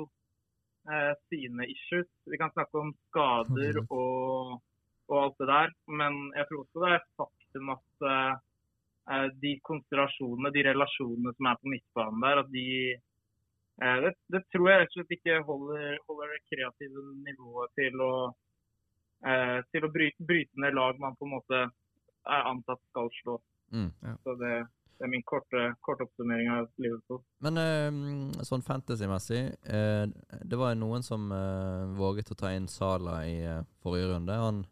eh, 0.90 1.12
sine 1.28 1.68
issues. 1.74 2.08
Vi 2.32 2.40
kan 2.40 2.52
snakke 2.54 2.78
om 2.78 2.94
skader 3.10 3.80
mm. 3.82 3.90
og, 3.90 4.62
og 5.10 5.18
alt 5.22 5.38
det 5.42 5.50
der, 5.52 5.74
men 6.00 6.18
jeg 6.38 6.48
tror 6.48 6.64
også 6.64 6.82
det 6.82 6.90
er 6.90 6.98
et 6.98 7.12
faktum 7.20 7.72
at 7.76 8.06
eh, 8.12 8.34
eh, 9.12 9.28
de 9.44 9.54
konsentrasjonene, 9.68 10.54
de 10.56 10.66
relasjonene 10.70 11.34
som 11.36 11.50
er 11.50 11.60
på 11.60 11.74
midtbanen 11.74 12.28
der, 12.28 12.44
at 12.44 12.54
de 12.58 12.68
det, 13.82 14.10
det 14.30 14.42
tror 14.52 14.66
jeg 14.68 14.78
rett 14.78 14.90
og 14.92 14.94
slett 14.94 15.14
ikke 15.16 15.36
holder, 15.48 15.94
holder 16.06 16.28
det 16.30 16.42
kreative 16.52 17.02
nivået 17.24 17.72
til 17.74 18.02
å 18.04 18.12
til 19.22 19.84
å 19.86 19.90
bryte, 19.94 20.24
bryte 20.26 20.58
ned 20.58 20.74
lag 20.74 20.96
man 20.98 21.14
på 21.14 21.28
en 21.28 21.34
måte 21.36 21.58
er 21.62 22.46
antatt 22.50 22.80
skal 22.90 23.10
slå. 23.22 23.36
Mm. 23.72 23.90
Så 24.24 24.34
det, 24.40 24.54
det 24.98 25.06
er 25.06 25.10
min 25.10 25.24
korte, 25.26 25.62
korte 25.80 26.06
oppsummering 26.06 26.50
av 26.52 26.68
Liverpool. 26.82 27.22
Men 27.42 27.58
eh, 27.62 28.42
sånn 28.46 28.62
fantasy-messig 28.66 29.40
eh, 29.66 30.04
Det 30.44 30.58
var 30.60 30.76
noen 30.78 31.02
som 31.06 31.30
eh, 31.34 31.88
våget 31.98 32.30
å 32.34 32.38
ta 32.38 32.52
inn 32.54 32.68
Sala 32.70 33.22
i 33.26 33.40
eh, 33.42 33.64
forrige 33.82 34.12
runde. 34.12 34.36
Han, 34.44 34.62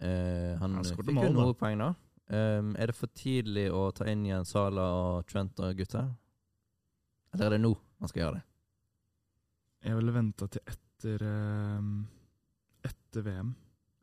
eh, 0.00 0.56
han, 0.58 0.80
Han 0.80 0.90
fikk 0.90 1.12
mål, 1.12 1.28
jo 1.28 1.36
noen 1.36 1.56
poeng, 1.60 1.78
da. 1.84 1.92
Um, 2.26 2.72
er 2.74 2.90
det 2.90 2.96
for 2.98 3.06
tidlig 3.14 3.68
å 3.70 3.84
ta 3.94 4.08
inn 4.10 4.24
igjen 4.26 4.48
Sala 4.48 4.88
og 4.98 5.28
Trent 5.30 5.60
og 5.62 5.78
gutta? 5.78 6.08
Eller 7.30 7.46
er 7.46 7.54
det 7.54 7.62
nå 7.62 7.70
man 8.02 8.10
skal 8.10 8.24
gjøre 8.24 8.40
det? 8.40 8.46
Jeg 9.86 10.00
ville 10.00 10.14
venta 10.16 10.48
til 10.50 10.64
etter 10.72 11.22
ehm, 11.22 11.92
Etter 12.86 13.26
VM. 13.26 13.52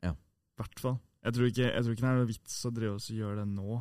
Ja. 0.03 0.13
hvert 0.59 0.83
fall. 0.83 0.99
Jeg 1.23 1.37
tror, 1.37 1.49
ikke, 1.49 1.67
jeg 1.69 1.83
tror 1.85 1.95
ikke 1.95 2.03
det 2.03 2.11
er 2.11 2.19
noe 2.19 2.29
vits 2.29 2.59
å 2.67 2.71
drive 2.75 2.99
oss 2.99 3.09
og 3.13 3.19
gjøre 3.21 3.41
det 3.41 3.47
nå. 3.53 3.79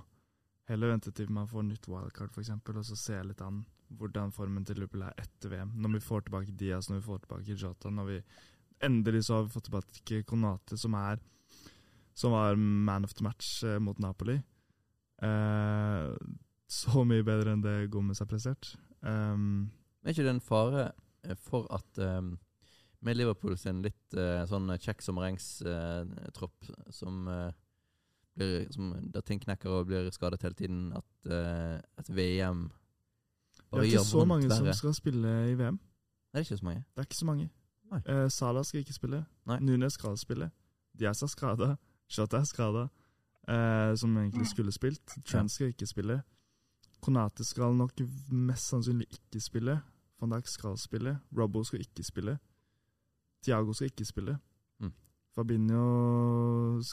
Heller 0.71 0.93
vente 0.93 1.13
til 1.17 1.33
man 1.35 1.51
får 1.51 1.67
nytt 1.67 1.89
wildcard, 1.91 2.31
eksempel, 2.39 2.79
og 2.79 2.87
så 2.87 2.99
se 2.99 3.19
litt 3.27 3.43
an 3.43 3.65
hvordan 3.99 4.31
formen 4.33 4.65
til 4.65 4.79
Liverpool 4.79 5.03
er 5.05 5.19
etter 5.21 5.51
VM. 5.53 5.75
Når 5.83 5.99
vi 5.99 6.05
får 6.07 6.25
tilbake 6.27 6.55
Diaz, 6.57 6.89
når 6.89 7.01
vi 7.01 7.07
får 7.11 7.25
tilbake 7.25 7.57
Jota, 7.61 7.91
når 7.93 8.09
vi 8.09 8.21
endelig 8.87 9.27
så 9.27 9.37
har 9.37 9.45
vi 9.47 9.53
fått 9.53 9.69
tilbake 9.69 10.23
Konate, 10.29 10.79
som 10.81 10.97
er 10.97 11.21
som 12.15 12.33
var 12.33 12.57
man 12.57 13.05
of 13.05 13.15
the 13.15 13.25
match 13.25 13.65
eh, 13.65 13.79
mot 13.79 13.99
Napoli. 13.99 14.39
Eh, 15.23 16.09
så 16.69 17.05
mye 17.05 17.25
bedre 17.25 17.55
enn 17.55 17.65
det 17.65 17.77
Gomez 17.93 18.21
har 18.23 18.29
prestert. 18.31 18.75
Um, 19.01 19.71
Er 20.03 20.15
ikke 20.15 20.25
det 20.27 20.35
en 20.37 20.45
fare 20.45 20.85
for 21.39 21.69
at 21.75 22.01
um, 22.03 22.35
med 23.03 23.19
Liverpool 23.19 23.57
sin 23.59 23.83
litt 23.85 24.17
uh, 24.19 24.45
sånn 24.51 24.71
kjekk 24.79 25.03
sommerengs-tropp 25.03 26.71
som 26.95 27.27
uh, 27.29 27.51
blir 28.39 28.69
som, 28.73 28.95
Der 29.13 29.25
ting 29.27 29.43
knekker 29.43 29.69
og 29.69 29.89
blir 29.91 30.07
skadet 30.15 30.43
hele 30.47 30.57
tiden, 30.57 30.87
at 30.97 31.33
et 32.01 32.09
VM 32.09 32.71
det 33.73 33.79
er 33.79 33.83
ikke 33.83 34.05
så 34.05 34.25
mange 34.25 34.49
verre. 34.49 34.57
som 34.57 34.73
skal 34.73 34.95
spille 34.95 35.29
i 35.51 35.55
VM. 35.55 35.81
Er 36.33 36.39
det 36.39 36.47
ikke 36.47 36.57
så 36.57 36.65
mange? 36.65 36.85
Det 36.93 36.99
er 36.99 37.03
ikke 37.03 37.17
så 37.17 37.27
mange. 37.27 37.51
Eh, 38.07 38.31
Salah 38.31 38.65
skal 38.65 38.81
ikke 38.81 38.93
spille. 38.93 39.25
Nei. 39.47 39.59
Nunes 39.61 39.93
skal 39.93 40.19
spille. 40.19 40.51
Diaz 40.99 41.23
er 41.23 41.27
skada. 41.27 41.77
Shota 42.09 42.37
er 42.37 42.45
skada, 42.45 42.89
eh, 43.49 43.97
som 43.97 44.17
egentlig 44.17 44.47
skulle 44.47 44.73
spilt. 44.73 45.19
Trent 45.25 45.51
skal 45.51 45.67
ikke 45.67 45.87
spille. 45.87 46.23
Konate 47.01 47.45
skal 47.45 47.75
nok 47.75 47.93
mest 48.31 48.69
sannsynlig 48.69 49.07
ikke 49.11 49.41
spille. 49.41 49.81
Van 50.21 50.31
Dijk 50.31 50.47
skal 50.47 50.79
spille. 50.79 51.19
Robbo 51.39 51.65
skal 51.65 51.81
ikke 51.81 52.05
spille. 52.05 52.39
Tiago 53.43 53.75
skal 53.75 53.91
ikke 53.91 54.07
spille. 54.09 54.39
Mm. 54.81 54.93
Fabinho 55.35 55.85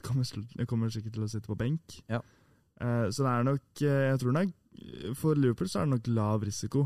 kommer, 0.05 0.65
kommer 0.65 0.93
sikkert 0.93 1.17
til 1.17 1.25
å 1.25 1.31
sitte 1.31 1.49
på 1.49 1.57
benk. 1.59 1.99
Ja. 2.09 2.21
Eh, 2.81 3.09
så 3.11 3.25
det 3.25 3.31
er 3.31 3.43
nok 3.43 3.81
eh, 3.83 4.05
Jeg 4.07 4.19
tror 4.21 4.35
nok 4.37 4.51
For 5.19 5.35
Liverpool 5.35 5.67
så 5.67 5.81
er 5.81 5.89
det 5.89 5.95
nok 5.97 6.07
lav 6.15 6.45
risiko. 6.47 6.85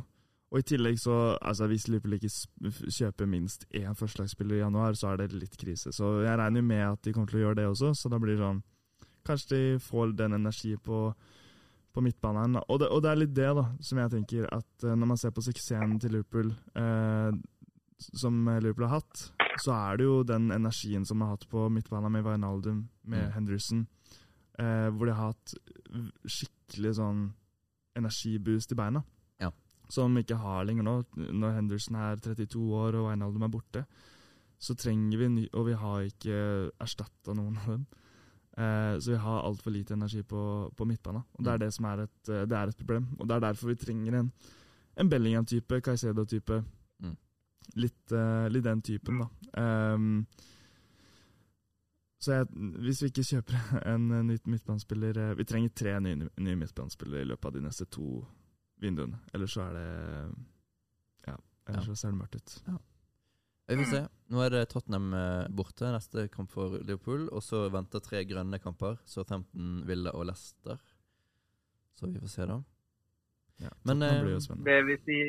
Og 0.54 0.62
i 0.62 0.66
tillegg 0.66 0.98
så 1.02 1.38
Altså, 1.42 1.68
hvis 1.70 1.88
Liverpool 1.88 2.18
ikke 2.18 2.32
kjøper 2.98 3.30
minst 3.30 3.66
én 3.74 3.98
førstelagsspiller 3.98 4.56
i 4.56 4.64
januar, 4.64 4.98
så 4.98 5.12
er 5.12 5.24
det 5.24 5.38
litt 5.38 5.58
krise. 5.58 5.94
Så 5.94 6.22
jeg 6.26 6.38
regner 6.38 6.62
jo 6.62 6.68
med 6.68 6.84
at 6.88 7.06
de 7.06 7.14
kommer 7.14 7.30
til 7.30 7.42
å 7.42 7.46
gjøre 7.48 7.60
det 7.62 7.70
også, 7.72 7.94
så 7.98 8.10
da 8.10 8.22
blir 8.22 8.38
det 8.38 8.46
sånn 8.46 8.64
Kanskje 9.24 9.56
de 9.56 9.80
får 9.80 10.18
den 10.20 10.34
energi 10.36 10.74
på, 10.76 10.98
på 11.96 12.02
midtbanen. 12.04 12.58
Og 12.68 12.82
det, 12.82 12.90
og 12.92 13.00
det 13.06 13.10
er 13.10 13.20
litt 13.22 13.32
det, 13.38 13.48
da, 13.56 13.64
som 13.80 14.02
jeg 14.02 14.12
tenker 14.12 14.50
at 14.52 14.84
eh, 14.84 14.98
når 15.00 15.10
man 15.14 15.22
ser 15.22 15.32
på 15.32 15.46
suksessen 15.46 15.96
til 16.04 16.18
Liverpool, 16.18 16.50
eh, 16.76 17.30
som 18.04 18.42
Liverpool 18.52 18.90
har 18.90 19.00
hatt, 19.00 19.24
så 19.62 19.72
er 19.76 19.98
det 19.98 20.06
jo 20.06 20.24
den 20.24 20.50
energien 20.52 21.06
som 21.06 21.20
vi 21.20 21.26
har 21.26 21.36
hatt 21.38 21.48
på 21.50 21.70
midtbanen 21.72 22.12
med 22.12 22.24
Wijnaldum, 22.26 22.88
med 23.06 23.28
Mm. 23.28 23.32
Henderson, 23.34 23.88
eh, 24.60 24.90
hvor 24.90 25.06
de 25.06 25.14
har 25.14 25.34
hatt 25.34 25.54
skikkelig 26.26 26.96
sånn 26.98 27.34
energiboost 27.96 28.72
i 28.72 28.76
beina. 28.80 29.04
Ja. 29.40 29.52
Som 29.90 30.16
vi 30.16 30.24
ikke 30.24 30.38
har 30.42 30.66
lenger 30.66 30.84
nå. 30.84 30.96
Når 31.16 31.54
Henderson 31.60 31.96
er 31.96 32.16
32 32.18 32.62
år 32.74 32.96
og 32.96 33.10
Wijnaldum 33.12 33.44
er 33.44 33.50
borte, 33.54 33.86
så 34.60 34.76
trenger 34.80 35.18
vi 35.20 35.28
ny 35.28 35.50
Og 35.54 35.66
vi 35.68 35.74
har 35.74 36.02
ikke 36.08 36.72
erstatta 36.80 37.34
noen 37.36 37.58
av 37.58 37.66
dem. 37.68 37.86
Eh, 38.56 38.98
så 39.02 39.12
vi 39.12 39.18
har 39.18 39.42
altfor 39.44 39.72
lite 39.74 39.94
energi 39.94 40.22
på, 40.24 40.72
på 40.76 40.86
midtbanen. 40.86 41.24
Og 41.38 41.44
det 41.44 41.48
er 41.54 41.58
Mm. 41.58 41.60
det 41.60 41.74
som 41.74 41.86
er 41.86 41.98
et, 42.04 42.30
eh, 42.30 42.46
det 42.46 42.52
er 42.54 42.68
et 42.70 42.78
problem. 42.78 43.08
Og 43.20 43.28
det 43.28 43.36
er 43.36 43.40
derfor 43.52 43.68
vi 43.68 43.76
trenger 43.76 44.14
en, 44.20 44.32
en 44.98 45.10
Bellingham-type, 45.10 45.82
Caicedo-type. 45.82 46.64
Litt, 47.80 48.02
uh, 48.12 48.48
litt 48.52 48.66
den 48.66 48.82
typen, 48.86 49.24
da. 49.24 49.30
Um, 49.64 50.26
så 52.24 52.38
jeg, 52.38 52.48
hvis 52.86 53.02
vi 53.04 53.10
ikke 53.12 53.26
kjøper 53.28 53.60
en 53.92 54.08
ny 54.08 54.22
nytt 54.30 54.48
midtbanespiller 54.48 55.18
eh, 55.20 55.34
Vi 55.36 55.46
trenger 55.50 55.74
tre 55.76 55.98
nye, 56.00 56.30
nye 56.40 56.56
midtbanespillere 56.56 57.26
i 57.26 57.28
løpet 57.28 57.50
av 57.50 57.58
de 57.58 57.64
neste 57.66 57.88
to 57.92 58.22
vinduene. 58.84 59.20
Ellers 59.36 59.56
så 59.58 59.66
er 59.66 59.78
det 59.78 59.88
Ja, 61.28 61.36
ellers 61.68 61.90
så 61.92 61.98
ser 62.00 62.14
det 62.14 62.22
mørkt 62.22 62.40
ut. 62.40 62.56
Vi 63.68 63.78
får 63.80 63.90
se. 63.92 64.02
Nå 64.32 64.42
er 64.44 64.52
det 64.52 64.62
Tottenham 64.72 65.14
eh, 65.16 65.50
borte, 65.56 65.88
neste 65.92 66.28
kamp 66.32 66.52
for 66.52 66.78
Liverpool. 66.80 67.30
Og 67.32 67.44
så 67.44 67.66
venter 67.72 68.04
tre 68.04 68.24
grønne 68.28 68.60
kamper. 68.60 68.98
Southampton, 69.08 69.82
Villa 69.88 70.12
og 70.16 70.28
Leicester. 70.28 70.80
Så 71.96 72.08
vi 72.08 72.20
får 72.20 72.34
se, 72.34 72.48
da. 72.50 72.60
Ja, 73.64 73.72
Men, 73.88 74.02
eh. 74.04 74.24
Det 74.66 74.80
vil 74.88 75.00
si, 75.06 75.20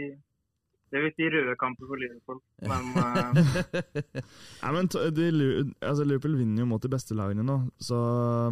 det 0.94 1.00
vil 1.02 1.12
si 1.16 1.26
røde 1.34 1.56
kamper 1.58 1.88
for 1.90 1.98
Liverpool. 1.98 2.38
Men 2.70 2.90
eh, 3.02 4.22
Nei, 4.62 4.72
men 4.76 4.88
to- 4.94 5.02
de, 5.10 5.26
altså 5.82 6.06
Liverpool 6.06 6.36
vinner 6.38 6.62
jo 6.62 6.68
mot 6.70 6.82
de 6.84 6.90
beste 6.92 7.16
lagene 7.18 7.42
nå, 7.46 7.56
så 7.82 7.98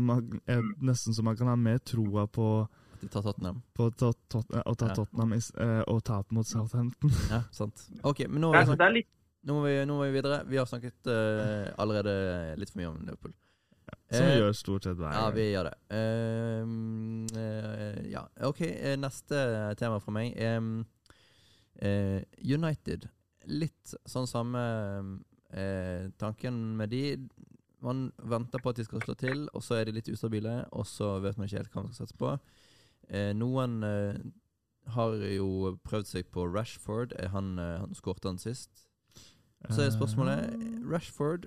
man, 0.03 0.27
er 0.51 0.63
nesten 0.83 1.15
så 1.15 1.23
man 1.27 1.39
kan 1.39 1.51
ha 1.53 1.57
mer 1.57 1.79
troa 1.87 2.27
på, 2.27 2.49
At 2.97 3.05
de 3.05 3.11
tar 3.15 3.23
Tottenham. 3.29 3.61
på 3.79 3.89
to, 3.95 4.11
tot, 4.33 4.51
å 4.67 4.75
ta 4.75 4.91
Ja. 4.91 4.97
Tottenham 4.99 5.37
eh, 5.39 5.83
og 5.87 6.03
tape 6.07 6.35
mot 6.35 6.47
Southampton. 6.49 7.15
Ja, 7.33 7.45
sant. 7.55 7.87
Ok, 8.03 8.25
men 8.29 8.43
nå, 8.45 8.51
det, 8.53 8.65
vi 8.67 8.73
snakket, 8.75 8.97
litt 8.99 9.13
nå, 9.47 9.55
må 9.57 9.63
vi, 9.67 9.77
nå 9.87 9.97
må 10.01 10.05
vi 10.11 10.17
videre. 10.19 10.43
Vi 10.47 10.59
har 10.61 10.67
snakket 10.71 11.09
uh, 11.11 11.71
allerede 11.83 12.13
litt 12.61 12.71
for 12.71 12.79
mye 12.83 12.91
om 12.93 13.01
Liverpool. 13.07 13.33
Som 14.13 14.27
vi 14.29 14.35
Eh, 14.35 14.39
gjør 14.39 14.53
stort 14.55 14.85
sett 14.87 14.99
hver 15.01 15.15
Ja, 15.17 15.25
vi 15.35 15.47
gjør 15.51 15.67
det. 15.71 15.75
Uh, 15.91 17.27
eh, 17.41 17.99
ja, 18.13 18.23
OK. 18.47 18.61
eh, 18.69 18.97
Neste 19.01 19.41
tema 19.81 19.99
fra 20.05 20.15
meg 20.15 20.37
er 20.37 20.61
eh, 21.83 22.23
United. 22.39 23.09
Litt 23.51 23.95
sånn 24.07 24.29
samme 24.31 24.63
eh, 25.51 26.11
tanken 26.23 26.61
med 26.79 26.93
de. 26.95 27.17
Man 27.83 28.11
venter 28.23 28.63
på 28.63 28.71
at 28.71 28.79
de 28.79 28.87
skal 28.87 29.03
slå 29.03 29.17
til, 29.19 29.49
og 29.53 29.65
så 29.67 29.81
er 29.81 29.89
de 29.89 29.97
litt 29.99 30.11
ustabile, 30.13 30.63
og 30.71 30.87
så 30.87 31.17
vet 31.25 31.39
man 31.39 31.49
ikke 31.49 31.65
helt 31.65 31.75
hva 31.75 31.83
man 31.83 31.97
skal 31.97 32.07
satse 32.07 32.21
på. 32.21 32.37
Eh, 33.11 33.33
noen 33.35 33.83
eh, 33.87 34.23
har 34.95 35.19
jo 35.35 35.77
prøvd 35.85 36.09
seg 36.09 36.31
på 36.35 36.47
Rashford. 36.47 37.15
Er 37.19 37.35
han, 37.35 37.57
eh, 37.59 37.81
han 37.83 37.99
skårte 37.99 38.31
han 38.31 38.41
sist. 38.43 38.87
Så 39.71 39.83
er 39.83 39.93
spørsmålet 39.95 40.39
Eh, 40.51 40.91
Rashford 40.91 41.47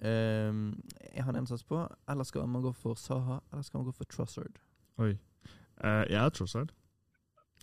ehm, 0.00 0.80
Er 1.14 1.22
han 1.22 1.36
en 1.36 1.48
å 1.48 1.50
satse 1.50 1.66
på, 1.66 1.80
eller 2.08 2.24
skal 2.24 2.46
man 2.46 2.62
gå 2.62 2.72
for 2.72 2.94
Saha, 2.94 3.40
eller 3.52 3.62
skal 3.66 3.80
man 3.80 3.88
gå 3.88 3.94
for 3.96 4.04
Trussard? 4.04 4.60
Oi. 4.98 5.16
Eh, 5.82 6.04
jeg 6.10 6.20
er 6.20 6.28
Trossard. 6.30 6.74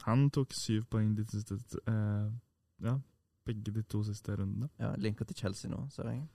Han 0.03 0.29
tok 0.29 0.51
syv 0.53 0.83
poeng 0.91 1.15
de 1.17 1.23
siste 1.31 1.55
eh, 1.87 2.27
Ja, 2.83 2.97
begge 3.45 3.71
de 3.71 3.83
to 3.83 4.03
siste 4.03 4.35
rundene. 4.35 4.69
Ja, 4.79 4.93
Linka 4.97 5.23
til 5.25 5.35
Chelsea 5.39 5.71
nå, 5.71 5.85
ser 5.93 6.09
jeg. 6.11 6.25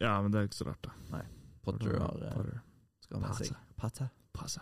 Ja, 0.00 0.20
men 0.22 0.32
det 0.32 0.38
er 0.40 0.48
ikke 0.48 0.56
så 0.60 0.68
rart, 0.68 0.82
da. 0.84 0.92
Nei. 1.12 1.24
Potter 1.64 1.98
har 1.98 2.18
eh, 2.22 2.32
Potter. 2.34 2.60
skal 3.00 3.20
ha 3.20 3.26
med 3.28 3.38
seg 3.40 3.56
Patte. 3.80 4.08
Passe. 4.34 4.60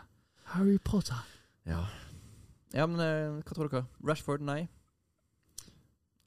Harry 0.52 0.78
Potter. 0.84 1.20
Ja. 1.66 1.82
ja, 2.75 2.87
men 2.87 3.00
eh, 3.00 3.40
hva 3.42 3.54
tror 3.56 3.70
dere? 3.72 3.87
Rashford, 4.06 4.42
nei? 4.46 4.68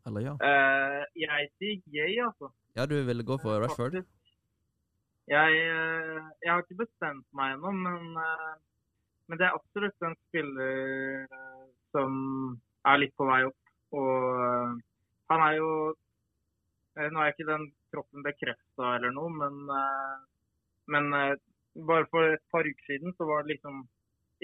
Eller 0.06 0.22
ja? 0.22 0.34
eh, 0.46 1.02
Jeg 1.18 1.50
sier 1.58 1.82
yay, 1.96 2.20
altså. 2.26 2.52
Ja, 2.76 2.86
du 2.86 2.96
vil 3.08 3.24
gå 3.26 3.38
for 3.42 3.58
Rashford? 3.64 3.96
Faktisk. 4.00 4.12
Jeg, 5.28 5.56
eh, 5.58 6.22
jeg 6.44 6.52
har 6.54 6.62
ikke 6.62 6.84
bestemt 6.84 7.26
meg 7.34 7.56
ennå, 7.56 7.72
men, 7.72 8.12
men 9.28 9.40
det 9.42 9.48
er 9.48 9.56
absolutt 9.58 10.06
en 10.06 10.14
spiller 10.28 11.26
som 11.96 12.16
er 12.86 13.02
litt 13.02 13.16
på 13.18 13.28
vei 13.30 13.42
opp. 13.48 13.62
Og 13.96 14.46
eh, 14.46 14.78
han 15.32 15.44
er 15.48 15.58
jo 15.60 15.72
eh, 16.98 17.10
Nå 17.12 17.22
er 17.22 17.34
ikke 17.34 17.50
den 17.50 17.68
kroppen 17.94 18.26
bekrefta 18.26 18.96
eller 18.98 19.14
noe, 19.16 19.32
men, 19.42 19.62
eh, 19.72 20.16
men 20.92 21.12
bare 21.90 22.08
for 22.12 22.36
et 22.36 22.44
par 22.52 22.68
uker 22.68 22.90
siden 22.90 23.16
så 23.18 23.28
var 23.30 23.44
det 23.44 23.56
liksom 23.56 23.86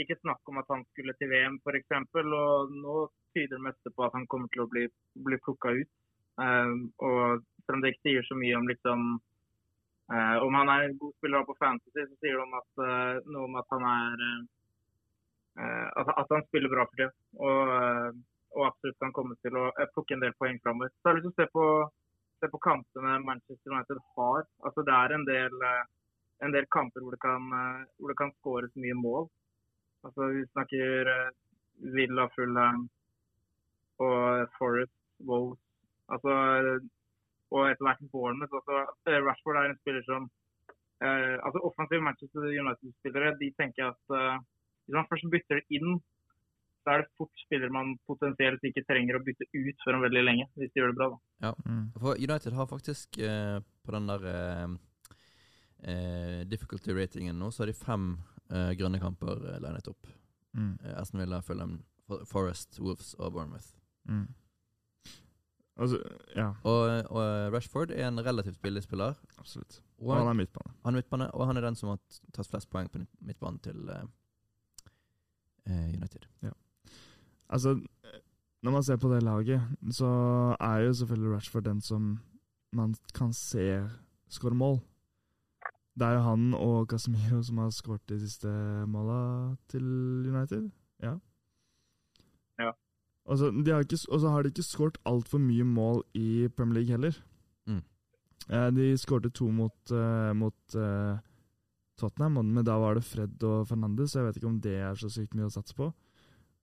ikke 0.02 0.20
snakk 0.22 0.48
om 0.48 0.60
at 0.62 0.70
han 0.72 0.86
skulle 0.92 1.14
til 1.20 1.30
VM 1.32 1.58
f.eks. 1.60 1.98
Og 2.16 2.72
nå 2.76 2.96
tyder 3.36 3.58
det 3.58 3.66
meste 3.66 3.92
på 3.92 4.06
at 4.06 4.16
han 4.16 4.28
kommer 4.32 4.52
til 4.54 4.64
å 4.64 4.70
bli, 4.72 4.86
bli 5.28 5.40
plukka 5.44 5.74
ut. 5.76 5.92
Og 6.40 7.44
selv 7.44 7.76
om 7.76 7.84
det 7.84 7.92
ikke 7.92 8.08
sier 8.08 8.26
så 8.26 8.38
mye 8.40 8.56
om 8.58 8.70
liksom 8.72 9.04
Om 10.48 10.56
han 10.58 10.72
er 10.72 10.86
en 10.86 10.96
god 11.00 11.12
spiller 11.20 11.44
på 11.48 11.58
Fantasy, 11.60 12.06
så 12.08 12.18
sier 12.24 12.40
om 12.42 12.56
at, 12.58 12.82
noe 13.28 13.44
om 13.46 13.60
at 13.60 13.76
han 13.76 13.86
er 13.92 14.24
at, 15.60 16.12
at 16.22 16.30
han 16.32 16.46
spiller 16.48 16.72
bra 16.72 16.86
for 16.88 17.02
det. 17.02 17.10
Og, 17.40 17.72
eh, 17.78 18.12
og 18.58 18.68
absolutt 18.68 19.00
kan 19.00 19.16
komme 19.16 19.38
til 19.44 19.58
å 19.60 19.70
eh, 19.72 19.90
plukke 19.96 20.16
en 20.18 20.24
del 20.24 20.36
poeng 20.40 20.60
framover. 20.64 20.92
Så 20.94 21.10
har 21.10 21.18
jeg 21.18 21.26
lyst 21.26 21.36
til 21.40 21.46
å 21.46 21.48
se 21.48 21.56
på, 21.56 21.66
se 22.42 22.52
på 22.52 22.62
kampene 22.68 23.18
Manchester 23.26 23.74
United 23.74 24.02
har. 24.16 24.48
Altså 24.68 24.86
Det 24.88 24.96
er 24.98 25.16
en 25.16 25.28
del, 25.28 25.68
eh, 25.70 25.84
en 26.48 26.56
del 26.56 26.68
kamper 26.76 27.04
hvor 27.04 27.16
det 27.16 27.22
kan, 27.24 27.52
eh, 27.60 27.84
hvor 27.98 28.14
det 28.14 28.20
kan 28.22 28.34
skåres 28.40 28.76
mye 28.76 28.98
mål. 29.00 29.30
Altså 30.08 30.32
Vi 30.36 30.48
snakker 30.52 31.12
eh, 31.16 31.30
Villa, 31.96 32.28
Fulham 32.36 32.88
og 34.02 34.50
Forest, 34.58 34.98
Wolves. 35.28 35.62
Altså, 36.12 36.34
og 37.52 37.68
etter 37.70 37.86
hvert 37.86 38.04
Bournemouth. 38.12 38.56
Altså, 38.60 38.78
eh, 39.08 39.20
Rashford 39.28 39.60
er 39.60 39.70
en 39.70 39.82
spiller 39.82 40.04
som 40.08 40.28
eh, 41.04 41.38
altså 41.46 41.60
Offensive 41.68 42.04
Manchester 42.08 42.48
United-spillere 42.64 43.38
de 43.42 43.50
tenker 43.62 43.92
at 43.94 44.16
eh, 44.18 44.38
hvis 44.92 45.00
man 45.00 45.08
først 45.10 45.30
bytter 45.32 45.62
inn, 45.72 45.94
så 46.84 46.92
er 46.96 47.04
det 47.04 47.12
fort 47.16 47.32
spillere 47.46 47.72
man 47.72 47.94
potensielt 48.10 48.64
ikke 48.66 48.82
trenger 48.90 49.16
å 49.20 49.24
bytte 49.24 49.46
ut 49.54 49.84
før 49.86 50.00
om 50.00 50.02
veldig 50.04 50.24
lenge, 50.26 50.48
hvis 50.58 50.72
de 50.74 50.82
gjør 50.82 50.92
det 50.92 50.98
bra. 50.98 51.08
da. 51.14 51.20
Ja, 51.48 51.52
For 52.02 52.18
United 52.20 52.56
har 52.58 52.68
faktisk 52.68 53.20
eh, 53.22 53.60
på 53.86 53.94
den 53.96 54.10
der 54.10 54.26
eh, 54.32 54.68
eh, 55.94 56.42
difficulty 56.50 56.94
ratingen 56.98 57.38
nå, 57.40 57.52
så 57.54 57.64
har 57.64 57.72
de 57.72 57.78
fem 57.78 58.08
eh, 58.50 58.72
grønne 58.80 59.00
kamper 59.00 59.46
eh, 59.54 59.60
linet 59.64 59.88
opp. 59.94 60.10
Mm. 60.58 60.74
Eh, 60.84 60.98
Aston 61.00 61.22
Villa, 61.22 61.42
Fulham, 61.46 61.78
Forest, 62.28 62.80
Wolves 62.82 63.14
og 63.22 63.34
Bournemouth. 63.38 63.72
Mm. 64.10 64.26
Altså, 65.82 65.98
ja, 66.36 66.50
Og, 66.68 67.06
og 67.10 67.54
Rashford 67.54 67.94
er 67.96 68.10
en 68.10 68.20
relativt 68.26 68.58
billig 68.62 68.84
spiller. 68.84 69.16
absolutt. 69.40 69.80
Og 70.02 70.08
Og 70.10 70.16
han 70.18 70.26
han, 70.28 70.34
er 70.34 70.40
midtbane. 70.42 70.74
han 70.84 70.94
er 70.96 70.98
midtbane, 71.00 71.30
og 71.34 71.46
han 71.48 71.58
er 71.58 71.62
den 71.70 71.76
som 71.80 71.90
har 71.94 72.02
tatt 72.34 72.50
flest 72.50 72.70
poeng 72.74 72.90
på 72.92 73.06
midtbanen 73.22 73.60
til 73.62 73.86
eh, 75.72 75.80
eh, 75.88 75.96
United. 75.98 76.28
Altså, 77.52 77.74
når 78.64 78.72
man 78.72 78.84
ser 78.84 78.96
på 79.02 79.10
det 79.14 79.24
laget, 79.24 79.62
så 79.92 80.08
er 80.60 80.86
jo 80.86 80.94
selvfølgelig 80.94 81.34
Rashford 81.36 81.64
den 81.66 81.82
som 81.82 82.20
man 82.74 82.96
kan 83.14 83.34
se 83.34 83.66
skåre 84.30 84.56
mål. 84.56 84.80
Det 86.00 86.08
er 86.08 86.14
jo 86.16 86.22
han 86.24 86.54
og 86.56 86.88
Casemiro 86.88 87.42
som 87.44 87.58
har 87.58 87.70
skåret 87.76 88.06
de 88.08 88.20
siste 88.22 88.48
måla 88.88 89.18
til 89.68 89.84
United. 90.30 90.70
Ja. 91.04 91.18
Ja. 92.60 92.72
Og 93.26 93.38
så 93.38 93.50
de 93.52 93.72
har 93.72 93.84
ikke- 93.84 94.08
og 94.12 94.20
så 94.22 94.30
har 94.30 94.42
de 94.44 94.50
ikke 94.50 94.64
skåret 94.64 94.98
altfor 95.06 95.38
mye 95.40 95.64
mål 95.64 96.04
i 96.14 96.48
Premier 96.56 96.74
League 96.80 96.92
heller. 96.92 97.12
Mm. 97.68 97.84
Eh, 98.50 98.72
De 98.72 98.98
skårte 98.98 99.30
to 99.30 99.52
mot, 99.52 99.92
eh, 99.92 100.34
mot 100.34 100.76
eh, 100.76 101.18
Tottenham, 102.02 102.40
men 102.56 102.66
da 102.68 102.76
var 102.82 102.98
det 102.98 103.06
Fred 103.08 103.44
og 103.48 103.68
Fernandes, 103.70 104.12
så 104.12 104.20
jeg 104.22 104.28
vet 104.32 104.40
ikke 104.42 104.50
om 104.52 104.60
det 104.64 104.74
er 104.82 104.98
så 105.00 105.10
sykt 105.14 105.36
mye 105.38 105.48
å 105.50 105.54
satse 105.54 105.78
på. 105.78 105.92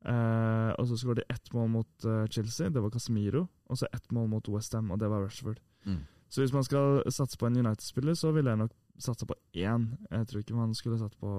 Eh, 0.07 0.71
og 0.79 0.87
så 0.87 0.97
skåret 1.01 1.23
de 1.23 1.25
ett 1.35 1.49
mål 1.55 1.69
mot 1.73 2.05
uh, 2.07 2.25
Chelsea, 2.31 2.69
det 2.71 2.83
var 2.83 2.91
Casemiro. 2.95 3.47
Og 3.69 3.79
så 3.81 3.89
ett 3.93 4.13
mål 4.15 4.29
mot 4.31 4.49
Westham, 4.49 4.91
og 4.95 5.01
det 5.03 5.09
var 5.11 5.25
Rashford. 5.25 5.59
Mm. 5.87 6.03
Så 6.29 6.43
hvis 6.43 6.53
man 6.53 6.65
skal 6.67 7.03
satse 7.11 7.39
på 7.41 7.47
en 7.49 7.57
United-spiller, 7.57 8.15
så 8.15 8.31
ville 8.37 8.51
jeg 8.53 8.61
nok 8.61 8.75
satsa 9.01 9.27
på 9.27 9.35
én. 9.57 9.89
Jeg 10.11 10.27
tror 10.29 10.43
ikke 10.45 10.55
man 10.59 10.75
skulle 10.77 10.99
satt 11.01 11.15
på 11.19 11.33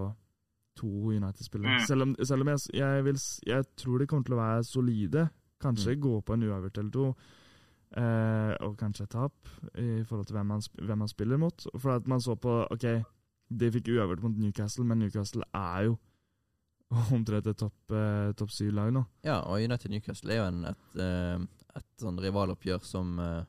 to 0.79 0.87
United-spillere. 1.13 1.77
Mm. 1.79 1.85
Selv 1.87 2.01
om, 2.07 2.15
selv 2.23 2.41
om 2.41 2.47
jeg, 2.53 2.59
jeg, 2.73 3.03
vil, 3.05 3.19
jeg 3.47 3.65
tror 3.77 3.99
de 4.01 4.07
kommer 4.07 4.25
til 4.27 4.35
å 4.37 4.41
være 4.41 4.63
solide. 4.67 5.27
Kanskje 5.61 5.95
Mm. 5.95 6.01
gå 6.01 6.13
på 6.23 6.33
en 6.37 6.43
uavgjort 6.47 6.77
eller 6.77 6.91
to. 6.91 7.07
Eh, 7.99 8.53
og 8.65 8.75
kanskje 8.77 9.03
et 9.07 9.09
tap 9.15 9.47
i 9.81 10.03
forhold 10.05 10.27
til 10.29 10.35
hvem 10.37 10.45
man, 10.53 10.61
sp- 10.61 10.83
hvem 10.85 10.97
man 11.01 11.07
spiller 11.09 11.37
mot. 11.41 11.65
For 11.77 11.95
at 11.95 12.07
man 12.07 12.21
så 12.21 12.35
på 12.37 12.59
OK, 12.71 12.85
de 13.49 13.71
fikk 13.71 13.87
uavgjort 13.95 14.21
mot 14.23 14.37
Newcastle, 14.37 14.83
men 14.85 14.99
Newcastle 14.99 15.43
er 15.57 15.87
jo 15.89 15.97
omtrent 17.13 17.45
et 17.47 17.57
topp 17.57 17.91
eh, 17.93 18.31
top 18.37 18.49
syv-lag 18.53 18.91
nå. 18.93 19.03
Ja, 19.25 19.39
og 19.45 19.61
United 19.61 19.91
Newcastle 19.93 20.33
er 20.33 20.39
jo 20.41 20.47
en, 20.49 20.63
et, 20.71 20.99
eh, 21.01 21.37
et 21.77 21.87
sånn 22.01 22.17
rivaloppgjør 22.21 22.81
som 22.85 23.15
eh, 23.19 23.43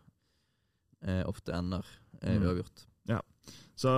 eh, 1.09 1.23
ofte 1.29 1.53
ender 1.57 1.85
eh, 2.21 2.37
Mm. 2.37 2.43
uavgjort. 2.45 2.87
Så, 3.81 3.91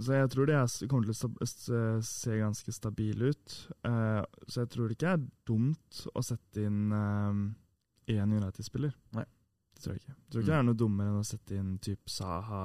så 0.00 0.14
jeg 0.16 0.30
tror 0.32 0.46
de 0.48 0.54
er, 0.56 0.70
kommer 0.88 1.04
til 1.04 1.12
å 1.12 2.00
se 2.00 2.36
ganske 2.40 2.72
stabile 2.72 3.28
ut. 3.34 3.56
Eh, 3.84 4.22
så 4.48 4.62
jeg 4.62 4.70
tror 4.72 4.88
det 4.88 4.96
ikke 4.96 5.10
er 5.18 5.26
dumt 5.46 5.98
å 6.16 6.22
sette 6.24 6.64
inn 6.64 6.86
én 6.94 8.32
United-spiller. 8.32 8.94
Nei. 9.18 9.26
Det 9.76 9.82
tror 9.84 9.92
jeg 9.92 10.00
ikke. 10.00 10.14
Jeg 10.16 10.30
tror 10.32 10.40
ikke 10.40 10.48
Mm. 10.48 10.54
det 10.54 10.58
er 10.62 10.66
noe 10.70 10.80
dummere 10.80 11.12
enn 11.12 11.20
å 11.20 11.28
sette 11.28 11.58
inn 11.60 11.74
typ 11.84 12.08
Saha 12.08 12.62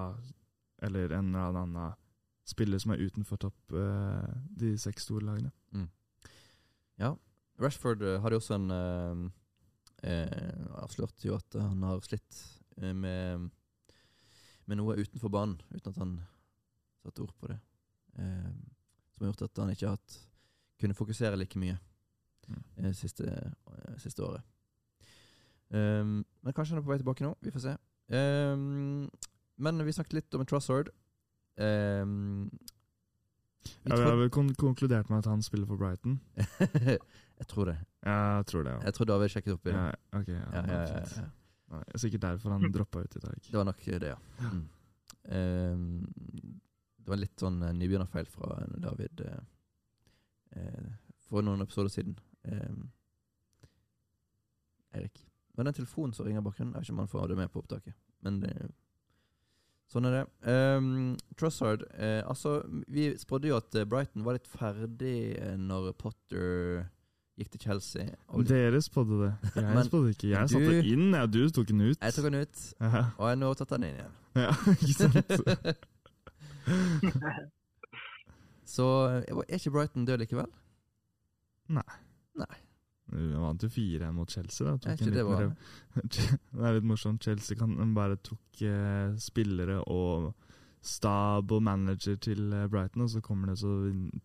eller 0.88 1.12
en 1.17 1.36
eller 1.36 1.60
annen 1.65 1.93
spiller 2.48 2.79
som 2.81 2.91
er 2.93 3.03
utenfor 3.05 3.38
topp 3.38 3.75
eh, 3.77 4.31
de 4.57 4.74
seks 4.81 5.05
store 5.07 5.25
lagene. 5.27 5.51
Ja. 7.01 7.15
Rashford 7.62 8.01
har 8.03 8.19
hadde 8.24 8.38
jo 8.38 8.41
også 8.41 8.55
en 8.57 8.71
eh, 8.75 9.21
eh, 10.10 10.65
Avslørte 10.81 11.27
jo 11.27 11.36
at 11.38 11.57
han 11.60 11.83
har 11.86 12.01
slitt 12.05 12.41
eh, 12.81 12.93
med, 12.93 13.50
med 14.65 14.77
noe 14.79 14.98
utenfor 15.00 15.29
banen, 15.33 15.60
uten 15.71 15.93
at 15.93 16.01
han 16.01 16.17
satte 17.01 17.24
ord 17.24 17.33
på 17.39 17.50
det. 17.51 17.60
Eh, 18.18 18.51
som 19.13 19.24
har 19.25 19.31
gjort 19.31 19.48
at 19.50 19.63
han 19.63 19.74
ikke 19.74 19.87
har 19.89 19.98
hatt 19.98 20.20
kunne 20.81 20.98
fokusere 20.98 21.37
like 21.37 21.59
mye 21.61 21.77
Mm. 22.50 22.63
eh, 22.83 22.92
siste, 22.98 23.24
eh, 23.29 23.98
siste 24.01 24.24
året. 24.25 24.42
Men 25.72 26.25
kanskje 26.51 26.74
han 26.74 26.79
er 26.81 26.83
på 26.83 26.89
vei 26.92 26.98
tilbake 27.00 27.24
nå. 27.24 27.35
Vi 27.39 27.51
får 27.53 27.61
se. 27.63 27.74
Men 29.61 29.85
vi 29.85 29.94
snakket 29.94 30.13
litt 30.18 30.35
om 30.35 30.44
Trossard. 30.50 30.89
Um, 33.83 33.91
vi 33.96 34.01
Ja, 34.01 34.15
vi 34.15 34.22
har 34.22 34.29
kon 34.29 34.53
konkludert 34.55 35.09
med 35.09 35.17
at 35.24 35.25
han 35.25 35.41
spiller 35.41 35.65
for 35.65 35.77
Brighton. 35.77 36.20
jeg 37.41 37.48
tror 37.48 37.65
det. 37.65 37.77
Jeg 38.05 38.46
tror 38.46 38.63
det, 38.63 38.72
ja. 38.72 38.81
Jeg 38.85 38.94
tror 38.94 39.05
David 39.05 39.33
sjekket 39.33 39.53
opp 39.53 39.65
i 39.65 39.72
det. 39.72 39.77
ja 39.77 40.20
ok, 40.20 40.27
ja, 40.27 40.35
Ja, 40.53 40.65
ja, 40.67 40.81
ja, 40.85 41.05
ja. 41.17 41.29
Nei, 41.72 41.81
er 41.87 42.01
sikkert 42.03 42.22
derfor 42.22 42.51
han 42.51 42.72
droppa 42.74 43.01
ut 43.01 43.15
i 43.15 43.20
dag. 43.24 43.41
Det 43.48 43.57
var 43.57 43.65
nok 43.65 43.85
det, 43.85 44.07
ja. 44.11 44.17
Mm. 44.44 44.63
Ehm, 45.24 46.05
det 47.01 47.09
var 47.09 47.20
litt 47.22 47.39
sånn 47.39 47.61
eh, 47.63 47.74
nybegynnerfeil 47.77 48.27
fra 48.29 48.57
David 48.81 49.24
uh, 49.25 49.37
uh, 50.57 50.89
for 51.29 51.46
noen 51.46 51.63
episoder 51.63 51.94
siden. 51.94 52.17
Ehm, 52.44 52.89
Erik. 54.91 55.24
Men 55.55 55.70
den 55.70 55.79
telefonen 55.79 56.13
som 56.13 56.27
ringer 56.27 56.44
bakgrunnen, 56.44 56.74
jeg 56.75 56.83
vet 56.83 56.89
ikke 56.89 56.98
om 56.98 57.03
han 57.05 57.11
får 57.11 57.31
det 57.31 57.39
med 57.39 57.51
på 57.53 57.63
opptaket. 57.63 57.96
Men 58.25 58.41
det, 58.44 58.53
sånn 59.91 60.05
er 60.07 60.11
det. 60.15 60.23
Um, 60.47 61.17
Trussard 61.37 61.81
eh, 61.99 62.21
Altså, 62.23 62.61
vi 62.87 63.09
spådde 63.19 63.47
jo 63.51 63.57
at 63.59 63.75
eh, 63.75 63.83
Brighton 63.91 64.23
var 64.25 64.33
litt 64.37 64.47
ferdig 64.47 65.35
eh, 65.35 65.57
når 65.59 65.91
Potter 65.99 66.85
gikk 67.39 67.49
til 67.55 67.61
Chelsea. 67.65 68.05
Og 68.31 68.39
Dere 68.47 68.79
spådde 68.83 69.15
det. 69.25 69.31
Jeg 69.61 69.75
Men 69.75 69.85
spådde 69.89 70.09
ikke. 70.15 70.29
Jeg 70.31 70.41
du- 70.47 70.51
satte 70.55 70.71
det 70.77 70.85
inn, 70.93 71.07
ja, 71.17 71.23
du 71.27 71.41
tok 71.49 71.67
den 71.71 71.81
ut. 71.89 71.97
jeg 72.01 72.11
tok 72.17 72.25
den 72.29 72.39
ut, 72.41 72.57
Ja, 72.79 72.85
og 73.17 73.23
jeg 73.25 73.31
har 73.33 73.39
nå 73.43 73.49
tatt 73.59 73.71
den 73.75 73.83
inn 73.89 73.97
igjen. 73.99 74.13
ja 74.35 74.51
ikke 74.81 74.95
sant? 74.95 75.31
Så 78.71 78.85
eh, 79.09 79.23
er 79.49 79.55
ikke 79.59 79.73
Brighton 79.75 80.05
død 80.07 80.17
likevel? 80.23 80.47
Du 83.11 83.40
vant 83.42 83.64
jo 83.64 83.68
4-1 83.70 84.11
mot 84.16 84.31
Chelsea. 84.31 84.68
da. 84.68 84.77
Tok 84.77 85.01
en 85.01 85.14
det 85.14 85.25
var 85.27 85.42
det 85.96 86.68
er 86.68 86.77
litt 86.77 86.87
morsomt. 86.87 87.24
Chelsea 87.24 87.57
kan 87.59 87.94
bare 87.96 88.16
tok 88.24 88.61
eh, 88.64 89.18
spillere 89.20 89.81
og 89.83 90.31
stab 90.81 91.51
og 91.51 91.64
manager 91.64 92.16
til 92.16 92.53
eh, 92.53 92.68
Brighton, 92.72 93.03
og 93.05 93.09
så 93.09 93.22
kommer 93.22 93.51
det 93.51 93.59
så 93.59 93.74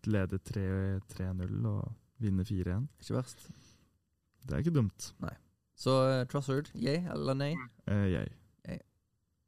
leder 0.07 0.37
3 0.37 0.67
3-0 1.13 1.65
og 1.67 1.91
vinner 2.23 2.47
4-1. 2.47 2.87
Ikke 3.01 3.17
verst. 3.19 3.49
Det 4.47 4.55
er 4.55 4.63
ikke 4.63 4.77
dumt. 4.79 5.11
Så 5.77 5.91
uh, 5.91 6.27
Trussard, 6.27 6.71
yay 6.73 7.03
eller 7.13 7.35
nei? 7.37 7.51
Uh, 7.85 8.07
yay. 8.09 8.29
yay. 8.65 8.79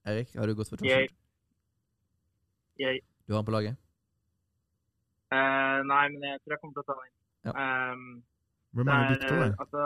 Erik, 0.06 0.36
har 0.36 0.46
du 0.46 0.54
gått 0.54 0.70
for 0.70 0.78
Trussard? 0.78 1.08
Yay. 1.08 1.08
jeg, 2.80 3.02
Du 3.26 3.34
har 3.34 3.42
han 3.42 3.48
på 3.48 3.56
laget? 3.56 3.80
Uh, 5.34 5.80
nei, 5.88 6.04
men 6.14 6.28
jeg 6.28 6.42
tror 6.44 6.54
jeg 6.54 6.62
kommer 6.62 6.76
til 6.76 6.84
å 6.84 6.90
ta 6.90 6.98
han 7.00 7.08
inn. 7.08 7.16
Ja. 7.48 7.54
Ehm, 7.64 8.06
Hvor 8.74 8.84
det 8.84 8.92
mange 8.92 9.06
er, 9.06 9.18
bytter 9.18 9.36
eh, 9.36 9.42
det? 9.44 9.52
Altså 9.64 9.82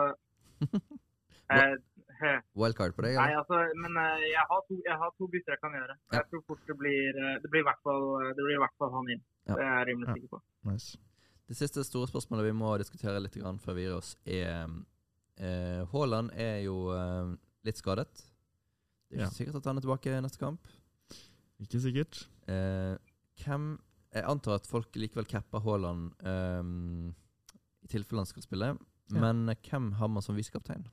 eh, 1.54 2.40
Wildcard 2.60 2.94
på 2.98 3.04
deg? 3.06 3.16
Nei, 3.20 3.32
altså, 3.40 3.60
men 3.84 3.98
eh, 4.00 4.26
jeg 4.32 4.46
har, 4.50 4.62
to, 4.70 4.78
jeg 4.86 4.98
har 5.04 5.14
to 5.20 5.28
bytter 5.34 5.56
jeg 5.56 5.62
kan 5.64 5.74
gjøre. 5.78 5.96
Ja. 6.12 6.18
Jeg 6.20 6.28
tror 6.32 6.44
fort 6.48 6.64
det 6.70 6.76
blir 6.80 7.20
eh, 7.24 7.38
Det 7.44 7.52
blir 7.54 7.64
i 7.64 7.68
hvert 7.68 7.82
fall, 7.86 8.06
i 8.32 8.60
hvert 8.64 8.78
fall 8.80 8.94
han 8.98 9.10
inn. 9.16 9.24
Ja. 9.48 9.56
Det 9.58 9.66
er 9.66 9.74
jeg 9.78 9.88
rimelig 9.92 10.08
Ja. 10.10 10.16
sikker 10.20 10.34
på. 10.36 10.42
Nice. 10.72 10.98
Det 11.52 11.58
siste 11.60 11.84
store 11.84 12.08
spørsmålet 12.08 12.46
vi 12.48 12.54
må 12.56 12.70
diskutere 12.80 13.20
litt 13.20 13.36
grann 13.36 13.60
før 13.60 13.76
vi 13.78 13.84
gir 13.88 13.98
oss, 13.98 14.14
er 14.26 14.70
eh, 15.38 15.82
Haaland 15.92 16.32
er 16.40 16.62
jo 16.64 16.78
eh, 16.96 17.34
litt 17.68 17.80
skadet. 17.82 18.08
Det 19.10 19.20
er 19.20 19.26
ikke 19.26 19.28
Ja. 19.28 19.34
sikkert 19.36 19.60
at 19.60 19.66
han 19.70 19.78
er 19.78 19.84
tilbake 19.86 20.22
neste 20.24 20.40
kamp. 20.42 20.72
Ikke 21.62 21.80
sikkert. 21.84 22.28
Eh, 22.48 22.96
hvem 23.44 23.74
Jeg 24.14 24.24
antar 24.30 24.60
at 24.60 24.68
folk 24.70 24.94
likevel 24.96 25.26
capper 25.26 25.60
Haaland 25.66 26.12
eh, 26.22 27.14
i 27.84 27.88
tilfelle 27.92 28.24
han 28.24 28.30
skal 28.30 28.46
spille. 28.46 28.74
Ja. 29.12 29.20
Men 29.20 29.50
eh, 29.50 29.60
hvem 29.70 29.92
har 30.00 30.08
man 30.12 30.24
som 30.26 30.36
visekaptein? 30.38 30.86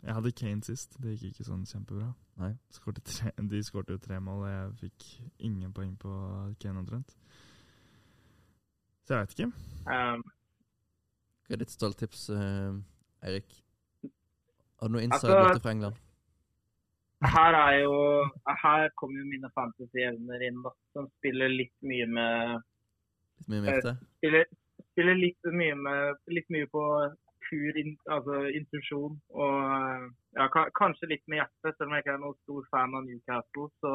Jeg 0.00 0.16
hadde 0.16 0.32
Kane 0.32 0.64
sist. 0.64 0.96
Det 1.02 1.12
gikk 1.18 1.34
ikke 1.34 1.44
sånn 1.50 1.66
kjempebra. 1.68 2.10
Nei. 2.40 2.54
Skårte 2.72 3.02
tre, 3.04 3.32
de 3.52 3.60
skårte 3.64 3.96
jo 3.96 4.00
tre 4.00 4.16
mål, 4.24 4.44
og 4.46 4.52
jeg 4.52 4.76
fikk 4.84 5.08
ingen 5.50 5.74
poeng 5.76 5.92
på 6.00 6.12
Kane 6.62 6.80
omtrent. 6.80 7.12
Så 9.04 9.16
jeg 9.16 9.26
vet 9.26 9.34
ikke. 9.36 9.50
Um, 9.90 10.22
Hva 11.44 11.56
er 11.56 11.60
ditt 11.64 11.74
stalltips, 11.74 12.28
uh, 12.32 12.78
Eirik? 13.26 13.58
Har 14.80 14.88
du 14.88 14.96
noe 14.96 15.04
inside 15.04 15.34
Altså- 15.36 15.60
fra 15.60 15.74
England? 15.74 15.98
her 17.20 17.52
er 17.52 17.74
jo 17.82 17.96
Her 18.62 18.88
kommer 18.96 19.18
jo 19.20 19.26
mine 19.28 19.50
fantasy-evner 19.52 20.40
inn, 20.48 20.62
da. 20.64 20.70
Som 20.94 21.10
spiller 21.18 21.48
litt 21.52 21.74
mye 21.82 22.06
med 22.06 22.62
Litt 23.40 23.50
mye 23.52 23.64
med 23.64 23.74
hjertet? 23.74 24.04
Spiller, 24.20 24.46
spiller 24.92 25.18
litt 25.18 25.50
mye 25.62 25.76
med 25.86 26.30
Litt 26.36 26.52
mye 26.54 26.68
på 26.70 26.84
pur 27.50 27.78
in, 27.80 27.96
altså, 28.14 28.44
intuisjon. 28.54 29.16
Og 29.34 29.56
ja, 30.36 30.46
ka, 30.54 30.68
kanskje 30.78 31.10
litt 31.10 31.24
med 31.26 31.40
hjertet, 31.40 31.74
selv 31.74 31.88
om 31.88 31.96
jeg 31.96 32.04
ikke 32.04 32.14
er 32.14 32.22
noen 32.22 32.38
stor 32.44 32.68
fan 32.70 32.94
av 32.94 33.08
Newcastle. 33.08 33.66
Så, 33.82 33.94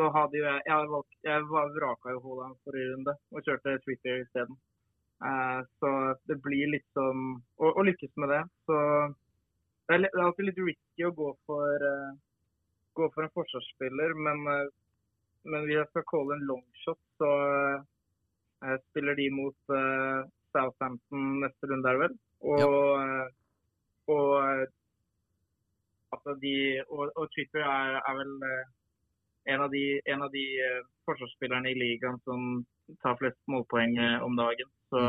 så 0.00 0.10
hadde 0.16 0.40
jo 0.40 0.44
jeg 0.44 0.66
Jeg, 0.68 1.06
jeg 1.28 1.48
vraka 1.48 2.16
jo 2.16 2.22
Haaland 2.26 2.60
forrige 2.66 2.92
runde 2.92 3.16
og 3.32 3.48
kjørte 3.48 3.78
Twitter 3.86 4.20
isteden. 4.24 4.58
Uh, 5.22 5.62
så 5.78 5.88
det 6.26 6.40
blir 6.42 6.66
litt 6.72 6.86
sånn 6.98 7.36
Å 7.62 7.68
å 7.78 7.82
lykkes 7.86 8.10
med 8.18 8.32
det, 8.32 8.40
så 8.66 8.78
det 9.86 9.98
er, 9.98 10.06
alltid 10.18 10.48
litt 10.48 10.58
risky 10.58 11.04
å 11.06 11.12
gå 11.14 11.28
for, 11.46 11.84
uh, 11.86 12.14
gå 12.98 13.06
for 13.14 13.22
en 13.22 13.32
forsvarsspiller, 13.36 14.16
men, 14.18 14.42
uh, 14.48 14.72
men 15.46 15.66
hvis 15.68 15.78
jeg 15.78 15.90
skal 15.92 16.06
calle 16.10 16.34
en 16.34 16.44
longshot, 16.48 16.98
så 17.20 17.28
eh, 17.28 17.84
spiller 18.90 19.18
de 19.18 19.28
mot 19.34 19.74
eh, 19.76 20.20
Southampton 20.52 21.40
neste 21.42 21.70
runde, 21.70 21.88
er 21.88 21.98
det 21.98 22.02
vel? 22.04 22.14
Og, 22.52 22.60
ja. 22.60 23.24
og 24.14 24.30
eh, 24.42 24.66
altså 26.12 26.36
de, 26.42 26.54
og, 26.88 27.10
og 27.16 27.26
Twitter 27.34 27.64
er, 27.64 27.98
er 28.02 28.18
vel 28.20 28.32
eh, 28.50 28.70
en 29.54 29.64
av 29.64 29.72
de, 29.72 29.84
en 30.12 30.22
av 30.26 30.30
de 30.34 30.44
eh, 30.66 30.80
forsvarsspillerne 31.08 31.72
i 31.72 31.78
ligaen 31.78 32.20
som 32.28 32.62
tar 33.02 33.18
flest 33.18 33.40
målpoeng 33.50 33.98
eh, 33.98 34.18
om 34.22 34.38
dagen. 34.38 34.70
Så, 34.92 35.02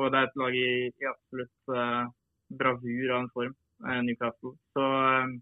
Og 0.00 0.12
det 0.12 0.18
er 0.18 0.28
et 0.28 0.36
lag 0.40 0.54
i, 0.56 0.68
i 0.88 1.08
absolutt 1.10 1.72
eh, 1.76 2.04
bravur 2.60 3.10
av 3.12 3.18
en 3.22 3.32
form, 3.34 3.54
eh, 3.88 4.00
Newcastle. 4.06 4.54
Så 4.72 4.86
eh, 4.86 5.34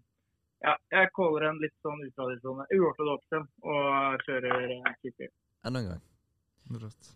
ja, 0.65 0.75
jeg 0.97 1.13
caller 1.15 1.47
en 1.47 1.61
litt 1.63 1.77
sånn 1.85 2.03
utradisjonell, 2.09 2.67
uortodoks 2.75 3.39
en, 3.39 3.47
og 3.63 4.27
kjører 4.27 4.75
eh, 4.75 4.93
Trippier. 4.99 5.31
Enda 5.63 5.83
en 5.85 5.91
gang. 5.93 6.05
Rått. 6.83 7.13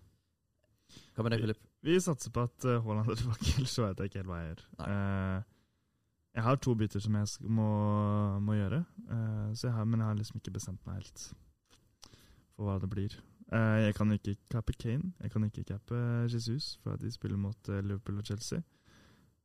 Hva 1.16 1.24
med 1.24 1.32
deg, 1.32 1.46
Filip? 1.46 1.60
Vi 1.86 1.96
satser 2.04 2.32
på 2.36 2.44
at 2.44 2.66
uh, 2.68 2.82
Haaland 2.84 3.12
er 3.14 3.20
tilbake, 3.22 3.54
ellers 3.56 3.72
så 3.72 3.86
vet 3.86 4.02
jeg 4.02 4.12
ikke 4.12 4.20
helt 4.20 4.32
hva 4.32 4.40
jeg 4.42 4.50
gjør. 4.50 4.64
Eh, 4.84 5.44
jeg 6.36 6.44
har 6.44 6.58
to 6.60 6.74
bytter 6.76 7.00
som 7.00 7.16
jeg 7.16 7.52
må, 7.56 7.68
må 8.44 8.58
gjøre, 8.58 8.82
uh, 9.08 9.54
så 9.56 9.70
jeg 9.70 9.76
har, 9.78 9.88
men 9.88 10.04
jeg 10.04 10.10
har 10.10 10.18
liksom 10.20 10.42
ikke 10.42 10.52
bestemt 10.58 10.84
meg 10.84 11.00
helt 11.00 11.24
for 12.56 12.68
hva 12.68 12.76
det 12.84 12.90
blir. 12.92 13.16
Uh, 13.48 13.86
jeg 13.86 13.96
kan 13.96 14.12
ikke 14.12 14.36
cappe 14.52 14.76
Kane, 14.76 15.14
jeg 15.22 15.32
kan 15.32 15.48
ikke 15.48 15.64
cappe 15.70 16.02
Jesus, 16.34 16.74
for 16.84 16.98
at 16.98 17.02
de 17.02 17.12
spiller 17.14 17.40
mot 17.40 17.70
eh, 17.70 17.84
Liverpool 17.86 18.20
og 18.20 18.26
Chelsea. 18.28 18.60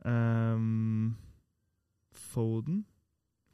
Um, 0.02 1.14
Foden, 2.10 2.86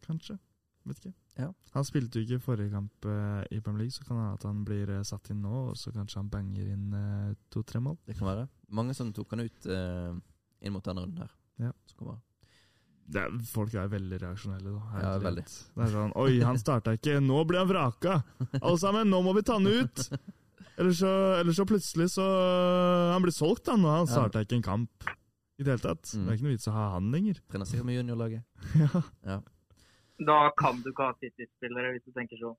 kanskje? 0.07 0.39
Vet 0.87 1.05
ikke. 1.05 1.13
Ja. 1.37 1.51
Han 1.77 1.85
spilte 1.85 2.19
jo 2.21 2.25
ikke 2.25 2.39
i 2.39 2.45
forrige 2.45 2.73
kamp 2.73 3.09
eh, 3.11 3.43
i 3.53 3.61
Premier 3.61 3.85
League, 3.85 3.93
så 3.97 4.05
kan 4.07 4.17
det 4.17 4.23
hende 4.25 4.39
at 4.39 4.47
han 4.49 4.63
blir 4.65 4.93
eh, 4.95 5.03
satt 5.05 5.29
inn 5.35 5.43
nå, 5.45 5.57
og 5.73 5.77
så 5.77 5.93
kanskje 5.93 6.23
han 6.23 6.31
banger 6.33 6.71
inn 6.73 6.87
eh, 6.97 7.35
to-tre 7.53 7.83
mål. 7.85 7.99
Det 8.09 8.17
kan 8.17 8.31
være. 8.31 8.47
Mange 8.79 8.97
som 8.97 9.13
tok 9.17 9.35
han 9.37 9.45
ut 9.45 9.69
eh, 9.69 10.15
inn 10.65 10.73
mot 10.75 10.87
denne 10.87 11.05
runden 11.05 11.27
her. 11.27 11.35
Ja. 11.67 11.75
Er, 13.17 13.37
folk 13.47 13.77
er 13.79 13.93
veldig 13.93 14.19
reaksjonelle, 14.25 14.73
da. 14.73 15.03
Ja, 15.05 15.13
veldig. 15.23 15.45
Det 15.47 15.85
er 15.85 15.93
sånn 15.93 16.17
Oi, 16.19 16.33
han 16.43 16.59
starta 16.59 16.97
ikke. 16.97 17.21
Nå 17.23 17.45
blir 17.47 17.63
han 17.63 17.71
vraka! 17.71 18.17
Alle 18.59 18.81
sammen, 18.83 19.13
nå 19.13 19.21
må 19.23 19.37
vi 19.37 19.45
ta 19.47 19.61
han 19.61 19.69
ut! 19.69 20.09
Eller 20.77 20.93
så, 20.93 21.11
eller 21.41 21.55
så 21.57 21.65
plutselig 21.65 22.11
så 22.13 22.25
Han 23.15 23.23
blir 23.25 23.33
solgt, 23.33 23.71
han, 23.73 23.85
og 23.87 23.95
han 23.95 24.11
Ja. 24.13 24.43
ikke 24.43 24.59
en 24.59 24.67
kamp 24.67 25.07
i 25.57 25.65
det 25.65 25.73
hele 25.73 25.81
tatt. 25.81 26.11
Mm. 26.13 26.25
Det 26.27 26.29
er 26.33 26.37
ikke 26.37 26.47
noe 26.47 26.57
vits 26.57 26.69
å 26.69 26.75
ha 26.75 26.87
han 26.97 27.07
lenger. 27.15 27.39
Trener 27.49 27.69
sikkert 27.69 27.89
med 27.89 27.97
juniorlaget. 28.01 28.43
Ja. 28.83 29.03
Ja. 29.25 29.39
Da 30.19 30.51
kan 30.57 30.79
du 30.83 30.91
ikke 30.91 31.11
ha 31.11 31.17
City-spillere, 31.21 31.91
hvis 31.97 32.07
du 32.07 32.13
tenker 32.17 32.39
sånn. 32.41 32.57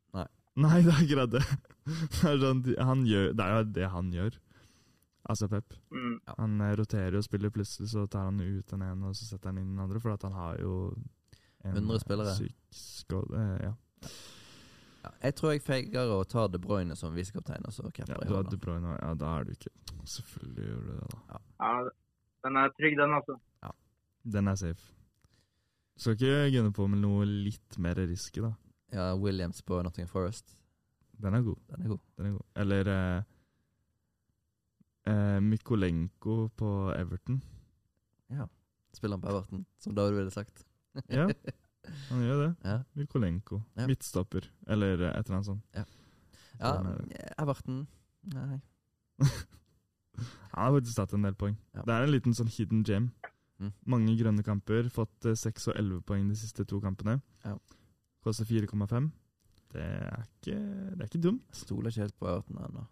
Nei, 0.58 0.82
det 0.86 0.92
er 0.94 1.00
akkurat 1.04 1.32
det. 1.34 1.42
Det 1.88 2.24
er, 2.28 2.38
sånn, 2.42 2.64
han 2.90 3.06
gjør, 3.08 3.32
det 3.38 3.46
er 3.46 3.58
jo 3.58 3.68
det 3.78 3.90
han 3.94 4.12
gjør. 4.14 4.38
Altså 5.28 5.48
Pep. 5.52 5.74
Mm. 5.92 6.16
Han 6.38 6.62
eh, 6.64 6.74
roterer 6.80 7.18
og 7.20 7.24
spiller, 7.26 7.52
plutselig 7.54 7.90
så 7.92 8.06
tar 8.08 8.30
han 8.30 8.40
ut 8.42 8.70
den 8.72 8.84
ene, 8.86 9.10
og 9.10 9.16
så 9.18 9.28
setter 9.28 9.52
han 9.52 9.60
inn 9.62 9.74
den 9.74 9.84
andre, 9.84 10.02
for 10.04 10.14
at 10.14 10.24
han 10.28 10.36
har 10.38 10.60
jo 10.62 10.74
en 11.66 11.76
100 11.76 12.00
spillere. 12.04 12.36
syk 12.38 12.56
skål... 12.72 13.28
eh, 13.36 13.56
ja. 13.68 13.74
Ja. 15.04 15.12
Jeg 15.24 15.36
tror 15.40 15.54
jeg 15.54 15.64
feiger 15.64 16.10
å 16.12 16.24
ta 16.28 16.48
De 16.52 16.60
Bruyne 16.60 16.96
som 17.00 17.14
visekaptein, 17.16 17.64
Ja, 17.64 18.18
du 18.28 18.34
har 18.36 18.48
De 18.50 18.58
Bruyne, 18.60 18.98
ja, 19.00 19.14
da 19.16 19.38
er 19.38 19.46
du 19.48 19.54
ikke 19.54 19.72
Selvfølgelig 20.04 20.66
gjør 20.68 20.82
du 20.82 20.90
det, 20.92 20.98
da. 21.30 21.40
Ja, 21.62 21.72
den 22.48 22.60
er 22.60 22.74
trygg, 22.80 22.98
den, 23.00 23.14
altså. 23.16 23.38
Den 24.28 24.48
er 24.52 24.56
safe. 24.60 24.97
Skal 25.98 26.14
ikke 26.14 26.52
gunne 26.54 26.74
på 26.76 26.86
med 26.92 27.02
noe 27.02 27.26
litt 27.26 27.78
mer 27.82 27.98
risky, 27.98 28.44
da. 28.44 28.54
Ja, 28.94 29.10
Williams 29.18 29.64
på 29.66 29.80
Nottingham 29.84 30.12
Forest. 30.12 30.54
Den 31.18 31.34
er 31.34 31.42
god. 31.42 31.58
Den 31.72 31.84
er 31.84 31.90
god. 31.90 32.04
Den 32.18 32.30
er 32.30 32.36
god. 32.36 32.46
Eller 32.64 32.92
eh, 32.94 33.24
eh, 35.10 35.40
Mykolenko 35.44 36.38
på 36.56 36.72
Everton. 36.94 37.42
Ja. 38.30 38.46
Spiller 38.94 39.18
han 39.18 39.26
på 39.26 39.32
Everton, 39.34 39.66
som 39.82 39.96
David 39.98 40.22
ville 40.22 40.32
sagt. 40.32 40.64
Ja, 41.14 41.28
han 42.10 42.22
gjør 42.24 42.40
det. 42.42 42.54
Ja. 42.66 42.80
Mykolenko. 42.98 43.62
Ja. 43.78 43.86
Midtstopper. 43.88 44.48
Eller 44.68 44.94
et 44.94 45.02
eller 45.02 45.36
annet 45.36 45.46
sånt. 45.46 45.66
ja. 45.76 45.84
ja 46.60 46.72
Everton 47.38 47.88
Nei. 48.34 48.60
Han 50.52 50.64
har 50.64 50.74
faktisk 50.74 50.98
tatt 50.98 51.14
en 51.14 51.26
del 51.28 51.36
poeng. 51.38 51.54
Ja. 51.76 51.84
Det 51.86 51.94
er 51.94 52.06
en 52.08 52.12
liten 52.12 52.34
sånn 52.34 52.50
hidden 52.50 52.82
gem. 52.84 53.12
Mm. 53.60 53.72
Mange 53.86 54.18
grønne 54.20 54.44
kamper. 54.46 54.90
Fått 54.94 55.26
eh, 55.26 55.38
6 55.38 55.68
og 55.72 55.80
11 55.80 56.02
poeng 56.08 56.28
de 56.30 56.36
siste 56.38 56.66
to 56.70 56.80
kampene. 56.84 57.20
Ja. 57.46 57.56
Koster 58.24 58.46
4,5. 58.46 59.10
Det 59.74 59.88
det 60.46 60.56
er 61.02 61.08
ikke 61.10 61.24
dumt. 61.24 61.44
Stoler 61.56 61.90
ikke 61.92 62.06
helt 62.06 62.18
på 62.20 62.30
Ørten 62.32 62.58
ennå. 62.62 62.86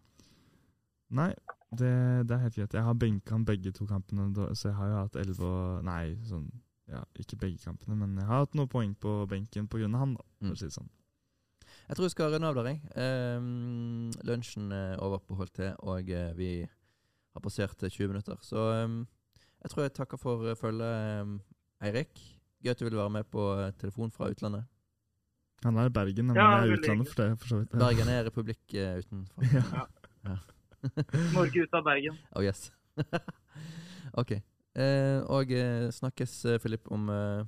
Nei, 1.15 1.30
det, 1.71 1.91
det 2.28 2.34
er 2.36 2.41
helt 2.43 2.56
greit. 2.58 2.73
Jeg 2.73 2.84
har 2.84 2.97
benka 2.97 3.36
han 3.36 3.45
begge 3.45 3.71
to 3.71 3.86
kampene, 3.86 4.28
så 4.56 4.69
jeg 4.71 4.75
har 4.80 4.89
jo 4.89 5.01
hatt 5.04 5.15
11 5.21 5.45
og 5.45 5.84
Nei, 5.86 6.15
sånn 6.28 6.49
ja, 6.89 7.01
ikke 7.17 7.38
begge 7.41 7.62
kampene, 7.63 7.95
men 7.97 8.17
jeg 8.19 8.28
har 8.30 8.43
hatt 8.43 8.56
noen 8.58 8.69
poeng 8.69 8.91
på 9.01 9.13
benken 9.30 9.65
av 9.71 9.99
han, 10.01 10.13
da, 10.13 10.25
for 10.38 10.45
Mm. 10.45 10.51
å 10.51 10.58
si 10.58 10.65
det 10.65 10.73
sånn. 10.75 10.89
Jeg 11.88 11.95
tror 11.97 12.06
vi 12.06 12.10
skal 12.10 12.32
runde 12.34 12.47
av 12.47 12.56
der, 12.56 12.67
jeg. 12.69 12.82
Um, 13.38 14.12
lunsjen 14.23 14.71
er 14.71 14.99
over 15.01 15.19
på 15.19 15.36
Holte, 15.36 15.75
og 15.80 16.10
eh, 16.10 16.34
vi 16.34 16.49
har 17.34 17.41
passert 17.41 17.82
eh, 17.84 17.89
20 17.89 18.08
minutter. 18.08 18.38
Så 18.41 18.58
ehm, 18.73 19.08
jeg 19.65 19.71
tror 19.73 19.82
jeg 19.82 19.93
takker 19.97 20.19
for 20.21 20.45
eh, 20.45 20.56
følget, 20.60 21.30
Eirik. 21.82 22.19
Gøy 22.62 22.69
at 22.69 22.80
du 22.80 22.86
ville 22.86 22.99
være 22.99 23.13
med 23.17 23.23
på 23.34 23.45
eh, 23.58 23.71
telefon 23.82 24.12
fra 24.13 24.30
utlandet. 24.30 24.65
Han 25.65 25.78
er 25.82 25.89
i 25.89 25.93
Bergen, 25.93 26.28
men 26.28 26.38
Ja, 26.38 26.45
han 26.51 26.67
er 26.67 26.73
i 26.73 26.78
utlandet 26.78 27.10
for 27.10 27.23
det, 27.23 27.39
for 27.41 27.47
så 27.49 27.62
vidt. 27.63 27.73
Bergen 27.82 28.12
er 28.13 28.28
republikk 28.28 28.75
uh, 28.78 28.99
utenfor. 29.01 29.43
Ja. 30.25 30.38
Norge 31.38 31.63
ut 31.63 31.73
av 31.73 31.84
Bergen. 31.88 32.19
Oh 32.38 32.45
yes. 32.45 32.67
ok. 34.21 34.36
Eh, 34.75 35.19
og 35.34 35.54
snakkes, 35.97 36.38
Filip, 36.62 36.91
om 36.93 37.10
eh, 37.10 37.41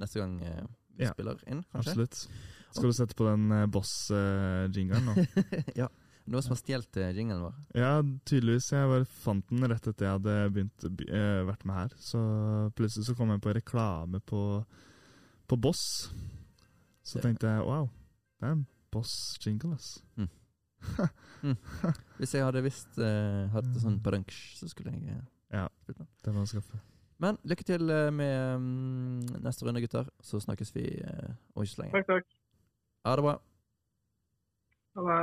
neste 0.00 0.22
gang 0.22 0.38
eh, 0.40 0.62
vi 0.96 1.04
Ja, 1.04 1.12
spiller 1.12 1.42
inn, 1.44 1.60
kanskje? 1.74 1.92
Absolutt. 1.92 2.22
Skal 2.70 2.88
du 2.88 2.96
sette 2.96 3.16
på 3.16 3.28
den 3.28 3.50
uh, 3.52 3.66
boss-jingeren 3.68 5.10
nå? 5.10 5.26
ja. 5.82 5.90
Noen 6.26 6.42
som 6.42 6.52
har 6.56 6.58
stjålet 6.58 6.96
eh, 6.98 7.12
jinglen 7.14 7.42
vår. 7.44 7.54
Ja, 7.78 7.90
tydeligvis. 8.26 8.72
Jeg 8.74 8.88
bare 8.90 9.06
fant 9.06 9.46
den 9.52 9.66
rett 9.70 9.86
etter 9.86 10.08
jeg 10.08 10.16
hadde 10.16 10.34
begynt 10.56 10.86
eh, 11.06 11.42
vært 11.46 11.62
med 11.68 11.76
her. 11.78 11.92
Så 12.02 12.18
plutselig 12.74 13.06
så 13.06 13.14
kom 13.18 13.30
jeg 13.30 13.42
på 13.44 13.54
reklame 13.54 14.18
på, 14.26 14.40
på 15.46 15.58
Boss. 15.62 15.84
Så 17.06 17.20
Det- 17.20 17.22
tenkte 17.28 17.46
jeg 17.52 17.62
wow, 17.68 17.86
det 18.40 18.48
er 18.48 18.56
en 18.56 18.66
Boss-jingle, 18.90 19.74
ass. 19.78 20.00
Hvis 22.18 22.34
jeg 22.34 22.44
hadde 22.46 22.62
visst 22.64 22.98
uh, 22.98 23.46
hatt 23.52 23.66
det 23.72 23.80
sånn 23.82 23.96
badunsj, 24.02 24.36
så 24.60 24.68
skulle 24.70 24.92
jeg 24.94 25.14
uh, 25.16 25.22
Ja, 25.54 25.64
det 25.90 26.34
må 26.34 26.42
jeg 26.44 26.56
skaffe. 26.56 26.78
Men 27.22 27.38
lykke 27.48 27.64
til 27.64 27.88
eh, 27.90 28.10
med 28.12 28.56
um, 28.60 29.20
neste 29.40 29.64
runde, 29.64 29.80
gutter. 29.80 30.08
Så 30.20 30.36
snakkes 30.44 30.74
vi 30.76 30.82
uh, 31.00 31.30
om 31.56 31.62
ikke 31.64 31.72
så 31.72 31.80
lenge. 31.82 31.94
Takk, 31.96 32.10
takk. 32.10 32.26
Ha 33.08 33.14
det 33.16 33.24
bra. 33.24 33.36
Ha 34.98 35.06
det. 35.08 35.22